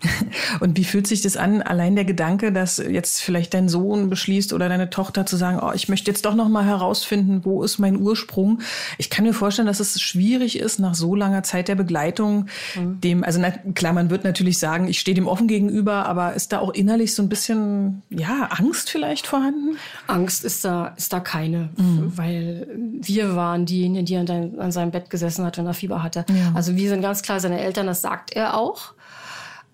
Und 0.60 0.76
wie 0.76 0.84
fühlt 0.84 1.06
sich 1.06 1.22
das 1.22 1.36
an, 1.36 1.62
allein 1.62 1.94
der 1.96 2.04
Gedanke, 2.04 2.52
dass 2.52 2.78
jetzt 2.78 3.22
vielleicht 3.22 3.54
dein 3.54 3.68
Sohn 3.68 4.10
beschließt 4.10 4.52
oder 4.52 4.68
deine 4.68 4.90
Tochter 4.90 5.26
zu 5.26 5.36
sagen, 5.36 5.60
oh, 5.62 5.72
ich 5.74 5.88
möchte 5.88 6.10
jetzt 6.10 6.24
doch 6.24 6.34
noch 6.34 6.48
mal 6.48 6.64
herausfinden, 6.64 7.44
wo 7.44 7.62
ist 7.62 7.78
mein 7.78 8.00
Ursprung? 8.00 8.60
Ich 8.98 9.10
kann 9.10 9.24
mir 9.24 9.32
vorstellen, 9.32 9.66
dass 9.66 9.80
es 9.80 10.00
schwierig 10.00 10.58
ist, 10.58 10.78
nach 10.78 10.94
so 10.94 11.14
langer 11.14 11.42
Zeit 11.42 11.68
der 11.68 11.74
Begleitung, 11.74 12.46
mhm. 12.74 13.00
dem, 13.00 13.24
also 13.24 13.40
na, 13.40 13.50
klar, 13.50 13.92
man 13.92 14.10
wird 14.10 14.24
natürlich 14.24 14.58
sagen, 14.58 14.88
ich 14.88 14.98
stehe 14.98 15.14
dem 15.14 15.28
offen 15.28 15.48
gegenüber, 15.48 16.06
aber 16.06 16.34
ist 16.34 16.52
da 16.52 16.58
auch 16.58 16.72
innerlich 16.72 17.14
so 17.14 17.22
ein 17.22 17.28
bisschen, 17.28 18.02
ja, 18.10 18.48
Angst 18.50 18.90
vielleicht 18.90 19.26
vorhanden? 19.26 19.76
Angst 20.06 20.44
ist 20.44 20.64
da, 20.64 20.94
ist 20.96 21.12
da 21.12 21.20
keine, 21.20 21.70
mhm. 21.76 22.12
weil 22.16 22.68
wir 22.76 23.36
waren 23.36 23.66
diejenigen, 23.66 24.06
die 24.06 24.16
an, 24.16 24.26
dein, 24.26 24.58
an, 24.58 24.72
seinem 24.72 24.90
Bett 24.90 25.10
gesessen 25.10 25.44
hat, 25.44 25.58
wenn 25.58 25.66
er 25.66 25.74
Fieber 25.74 26.02
hatte. 26.02 26.24
Ja. 26.28 26.52
Also 26.54 26.76
wir 26.76 26.88
sind 26.88 27.02
ganz 27.02 27.22
klar 27.22 27.40
seine 27.40 27.60
Eltern, 27.60 27.86
das 27.86 28.02
sagt 28.02 28.32
er 28.32 28.56
auch. 28.56 28.94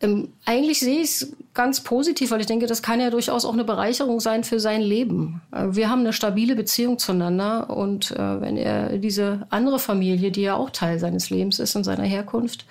Ähm, 0.02 0.28
eigentlich 0.44 0.80
sehe 0.80 1.00
ich 1.00 1.10
es 1.10 1.32
ganz 1.54 1.80
positiv, 1.80 2.30
weil 2.30 2.40
ich 2.40 2.46
denke, 2.46 2.66
das 2.66 2.82
kann 2.82 3.00
ja 3.00 3.10
durchaus 3.10 3.44
auch 3.44 3.52
eine 3.52 3.64
Bereicherung 3.64 4.20
sein 4.20 4.42
für 4.42 4.58
sein 4.58 4.82
Leben. 4.82 5.40
Äh, 5.52 5.68
wir 5.70 5.88
haben 5.88 6.00
eine 6.00 6.12
stabile 6.12 6.56
Beziehung 6.56 6.98
zueinander 6.98 7.70
und 7.70 8.10
äh, 8.10 8.40
wenn 8.40 8.56
er 8.56 8.98
diese 8.98 9.46
andere 9.50 9.78
Familie, 9.78 10.30
die 10.32 10.42
ja 10.42 10.56
auch 10.56 10.70
Teil 10.70 10.98
seines 10.98 11.30
Lebens 11.30 11.60
ist 11.60 11.76
und 11.76 11.84
seiner 11.84 12.04
Herkunft, 12.04 12.66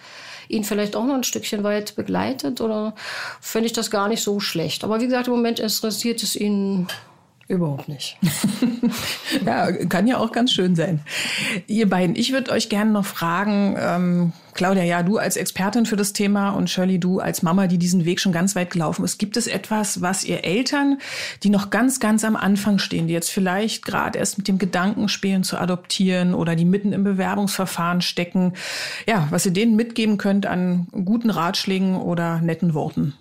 ihn 0.49 0.65
vielleicht 0.65 0.95
auch 0.97 1.05
noch 1.05 1.15
ein 1.15 1.23
Stückchen 1.23 1.63
weit 1.63 1.95
begleitet 1.95 2.59
oder 2.59 2.93
fände 3.39 3.67
ich 3.67 3.73
das 3.73 3.89
gar 3.89 4.09
nicht 4.09 4.21
so 4.21 4.39
schlecht. 4.41 4.83
Aber 4.83 4.99
wie 4.99 5.05
gesagt, 5.05 5.27
im 5.27 5.33
Moment 5.33 5.59
interessiert 5.59 6.21
es 6.21 6.35
ihn 6.35 6.87
Überhaupt 7.51 7.89
nicht. 7.89 8.17
ja, 9.45 9.69
kann 9.73 10.07
ja 10.07 10.19
auch 10.19 10.31
ganz 10.31 10.53
schön 10.53 10.73
sein. 10.73 11.01
Ihr 11.67 11.89
beiden, 11.89 12.15
ich 12.15 12.31
würde 12.31 12.49
euch 12.49 12.69
gerne 12.69 12.91
noch 12.91 13.03
fragen, 13.03 13.75
ähm, 13.77 14.33
Claudia, 14.53 14.83
ja, 14.83 15.03
du 15.03 15.17
als 15.17 15.37
Expertin 15.37 15.85
für 15.85 15.95
das 15.95 16.13
Thema 16.13 16.49
und 16.49 16.69
Shirley, 16.69 16.99
du 16.99 17.19
als 17.19 17.41
Mama, 17.41 17.67
die 17.67 17.77
diesen 17.77 18.05
Weg 18.05 18.19
schon 18.19 18.31
ganz 18.31 18.55
weit 18.55 18.71
gelaufen 18.71 19.05
ist. 19.05 19.17
Gibt 19.17 19.37
es 19.37 19.47
etwas, 19.47 20.01
was 20.01 20.23
ihr 20.23 20.43
Eltern, 20.43 20.99
die 21.43 21.49
noch 21.49 21.69
ganz, 21.69 21.99
ganz 21.99 22.23
am 22.23 22.35
Anfang 22.35 22.77
stehen, 22.79 23.07
die 23.07 23.13
jetzt 23.13 23.31
vielleicht 23.31 23.85
gerade 23.85 24.19
erst 24.19 24.37
mit 24.37 24.47
dem 24.47 24.57
Gedanken 24.57 25.07
spielen 25.09 25.43
zu 25.43 25.57
adoptieren 25.57 26.33
oder 26.33 26.55
die 26.55 26.65
mitten 26.65 26.93
im 26.93 27.03
Bewerbungsverfahren 27.03 28.01
stecken, 28.01 28.53
ja, 29.07 29.27
was 29.29 29.45
ihr 29.45 29.53
denen 29.53 29.75
mitgeben 29.75 30.17
könnt 30.17 30.45
an 30.45 30.87
guten 31.05 31.29
Ratschlägen 31.29 31.95
oder 31.95 32.41
netten 32.41 32.73
Worten? 32.73 33.13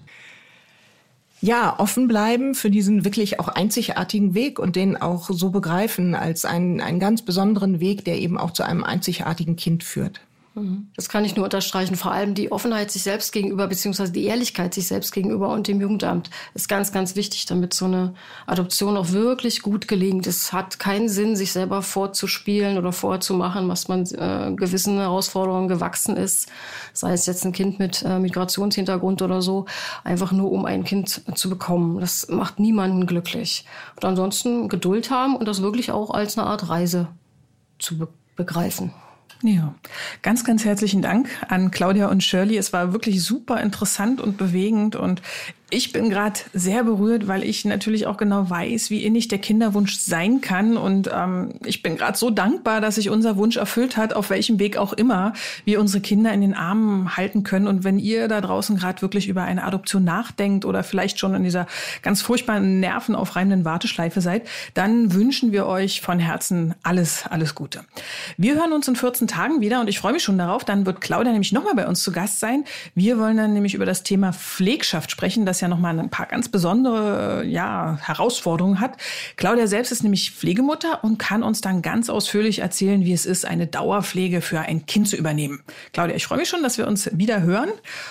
Ja, 1.42 1.78
offen 1.78 2.06
bleiben 2.06 2.54
für 2.54 2.70
diesen 2.70 3.04
wirklich 3.04 3.40
auch 3.40 3.48
einzigartigen 3.48 4.34
Weg 4.34 4.58
und 4.58 4.76
den 4.76 5.00
auch 5.00 5.30
so 5.30 5.48
begreifen 5.50 6.14
als 6.14 6.44
einen, 6.44 6.82
einen 6.82 7.00
ganz 7.00 7.22
besonderen 7.22 7.80
Weg, 7.80 8.04
der 8.04 8.18
eben 8.18 8.36
auch 8.36 8.50
zu 8.50 8.62
einem 8.62 8.84
einzigartigen 8.84 9.56
Kind 9.56 9.82
führt. 9.82 10.20
Das 10.96 11.08
kann 11.08 11.24
ich 11.24 11.36
nur 11.36 11.44
unterstreichen. 11.44 11.94
Vor 11.94 12.10
allem 12.10 12.34
die 12.34 12.50
Offenheit 12.50 12.90
sich 12.90 13.04
selbst 13.04 13.32
gegenüber, 13.32 13.68
beziehungsweise 13.68 14.10
die 14.10 14.24
Ehrlichkeit 14.24 14.74
sich 14.74 14.88
selbst 14.88 15.12
gegenüber 15.12 15.48
und 15.50 15.68
dem 15.68 15.80
Jugendamt 15.80 16.28
ist 16.54 16.68
ganz, 16.68 16.90
ganz 16.90 17.14
wichtig, 17.14 17.46
damit 17.46 17.72
so 17.72 17.84
eine 17.84 18.14
Adoption 18.46 18.96
auch 18.96 19.12
wirklich 19.12 19.62
gut 19.62 19.86
gelingt. 19.86 20.26
Es 20.26 20.52
hat 20.52 20.80
keinen 20.80 21.08
Sinn, 21.08 21.36
sich 21.36 21.52
selber 21.52 21.82
vorzuspielen 21.82 22.78
oder 22.78 22.92
vorzumachen, 22.92 23.68
was 23.68 23.86
man 23.86 24.04
äh, 24.06 24.52
gewissen 24.56 24.98
Herausforderungen 24.98 25.68
gewachsen 25.68 26.16
ist. 26.16 26.48
Sei 26.92 27.12
es 27.12 27.26
jetzt 27.26 27.44
ein 27.44 27.52
Kind 27.52 27.78
mit 27.78 28.02
äh, 28.02 28.18
Migrationshintergrund 28.18 29.22
oder 29.22 29.42
so, 29.42 29.66
einfach 30.02 30.32
nur 30.32 30.50
um 30.50 30.64
ein 30.64 30.82
Kind 30.82 31.22
zu 31.38 31.48
bekommen. 31.48 32.00
Das 32.00 32.26
macht 32.28 32.58
niemanden 32.58 33.06
glücklich. 33.06 33.66
Und 33.94 34.04
ansonsten 34.04 34.68
Geduld 34.68 35.12
haben 35.12 35.36
und 35.36 35.46
das 35.46 35.62
wirklich 35.62 35.92
auch 35.92 36.10
als 36.10 36.36
eine 36.36 36.48
Art 36.48 36.68
Reise 36.68 37.06
zu 37.78 37.98
be 37.98 38.08
begreifen. 38.36 38.94
Ja, 39.42 39.74
ganz, 40.20 40.44
ganz 40.44 40.66
herzlichen 40.66 41.00
Dank 41.00 41.28
an 41.48 41.70
Claudia 41.70 42.08
und 42.08 42.22
Shirley. 42.22 42.58
Es 42.58 42.74
war 42.74 42.92
wirklich 42.92 43.22
super 43.22 43.60
interessant 43.60 44.20
und 44.20 44.36
bewegend 44.36 44.96
und 44.96 45.22
ich 45.70 45.92
bin 45.92 46.10
gerade 46.10 46.40
sehr 46.52 46.84
berührt, 46.84 47.28
weil 47.28 47.44
ich 47.44 47.64
natürlich 47.64 48.06
auch 48.06 48.16
genau 48.16 48.50
weiß, 48.50 48.90
wie 48.90 49.04
innig 49.04 49.28
der 49.28 49.38
Kinderwunsch 49.38 49.98
sein 49.98 50.40
kann. 50.40 50.76
Und 50.76 51.10
ähm, 51.12 51.54
ich 51.64 51.82
bin 51.82 51.96
gerade 51.96 52.18
so 52.18 52.30
dankbar, 52.30 52.80
dass 52.80 52.96
sich 52.96 53.10
unser 53.10 53.36
Wunsch 53.36 53.56
erfüllt 53.56 53.96
hat, 53.96 54.12
auf 54.12 54.30
welchem 54.30 54.58
Weg 54.58 54.76
auch 54.76 54.92
immer 54.92 55.32
wir 55.64 55.80
unsere 55.80 56.00
Kinder 56.00 56.32
in 56.32 56.40
den 56.40 56.54
Armen 56.54 57.16
halten 57.16 57.44
können. 57.44 57.66
Und 57.66 57.84
wenn 57.84 57.98
ihr 57.98 58.28
da 58.28 58.40
draußen 58.40 58.76
gerade 58.76 59.00
wirklich 59.02 59.28
über 59.28 59.42
eine 59.42 59.64
Adoption 59.64 60.04
nachdenkt 60.04 60.64
oder 60.64 60.82
vielleicht 60.82 61.18
schon 61.18 61.34
in 61.34 61.44
dieser 61.44 61.66
ganz 62.02 62.22
furchtbaren, 62.22 62.80
nervenaufreibenden 62.80 63.64
Warteschleife 63.64 64.20
seid, 64.20 64.46
dann 64.74 65.14
wünschen 65.14 65.52
wir 65.52 65.66
euch 65.66 66.00
von 66.00 66.18
Herzen 66.18 66.74
alles, 66.82 67.24
alles 67.28 67.54
Gute. 67.54 67.84
Wir 68.36 68.56
hören 68.56 68.72
uns 68.72 68.88
in 68.88 68.96
14 68.96 69.28
Tagen 69.28 69.60
wieder 69.60 69.80
und 69.80 69.88
ich 69.88 69.98
freue 69.98 70.12
mich 70.12 70.22
schon 70.22 70.38
darauf. 70.38 70.64
Dann 70.64 70.86
wird 70.86 71.00
Claudia 71.00 71.32
nämlich 71.32 71.52
nochmal 71.52 71.74
bei 71.74 71.86
uns 71.86 72.02
zu 72.02 72.12
Gast 72.12 72.40
sein. 72.40 72.64
Wir 72.94 73.18
wollen 73.18 73.36
dann 73.36 73.52
nämlich 73.52 73.74
über 73.74 73.86
das 73.86 74.02
Thema 74.02 74.32
Pflegschaft 74.32 75.10
sprechen. 75.10 75.46
Ja 75.60 75.68
nochmal 75.68 75.98
ein 75.98 76.10
paar 76.10 76.26
ganz 76.26 76.48
besondere 76.48 77.44
ja, 77.46 77.98
Herausforderungen 78.02 78.80
hat. 78.80 78.96
Claudia 79.36 79.66
selbst 79.66 79.92
ist 79.92 80.02
nämlich 80.02 80.32
Pflegemutter 80.32 81.04
und 81.04 81.18
kann 81.18 81.42
uns 81.42 81.60
dann 81.60 81.82
ganz 81.82 82.10
ausführlich 82.10 82.60
erzählen, 82.60 83.04
wie 83.04 83.12
es 83.12 83.26
ist, 83.26 83.44
eine 83.44 83.66
Dauerpflege 83.66 84.40
für 84.40 84.60
ein 84.60 84.86
Kind 84.86 85.08
zu 85.08 85.16
übernehmen. 85.16 85.62
Claudia, 85.92 86.16
ich 86.16 86.26
freue 86.26 86.38
mich 86.38 86.48
schon, 86.48 86.62
dass 86.62 86.78
wir 86.78 86.86
uns 86.86 87.10
wieder 87.12 87.42
hören. 87.42 87.70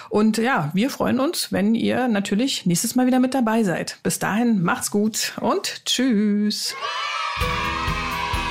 Und 0.09 0.37
ja, 0.37 0.71
wir 0.73 0.89
freuen 0.89 1.19
uns, 1.19 1.51
wenn 1.51 1.75
ihr 1.75 2.07
natürlich 2.07 2.65
nächstes 2.65 2.95
Mal 2.95 3.07
wieder 3.07 3.19
mit 3.19 3.33
dabei 3.33 3.63
seid. 3.63 3.97
Bis 4.03 4.19
dahin, 4.19 4.61
macht's 4.61 4.91
gut 4.91 5.33
und 5.41 5.85
tschüss. 5.85 6.75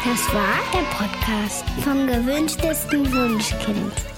Das 0.05 0.35
war 0.35 0.59
der 0.73 0.87
Podcast 0.97 1.65
vom 1.83 2.07
gewünschtesten 2.07 3.13
Wunschkind. 3.13 4.18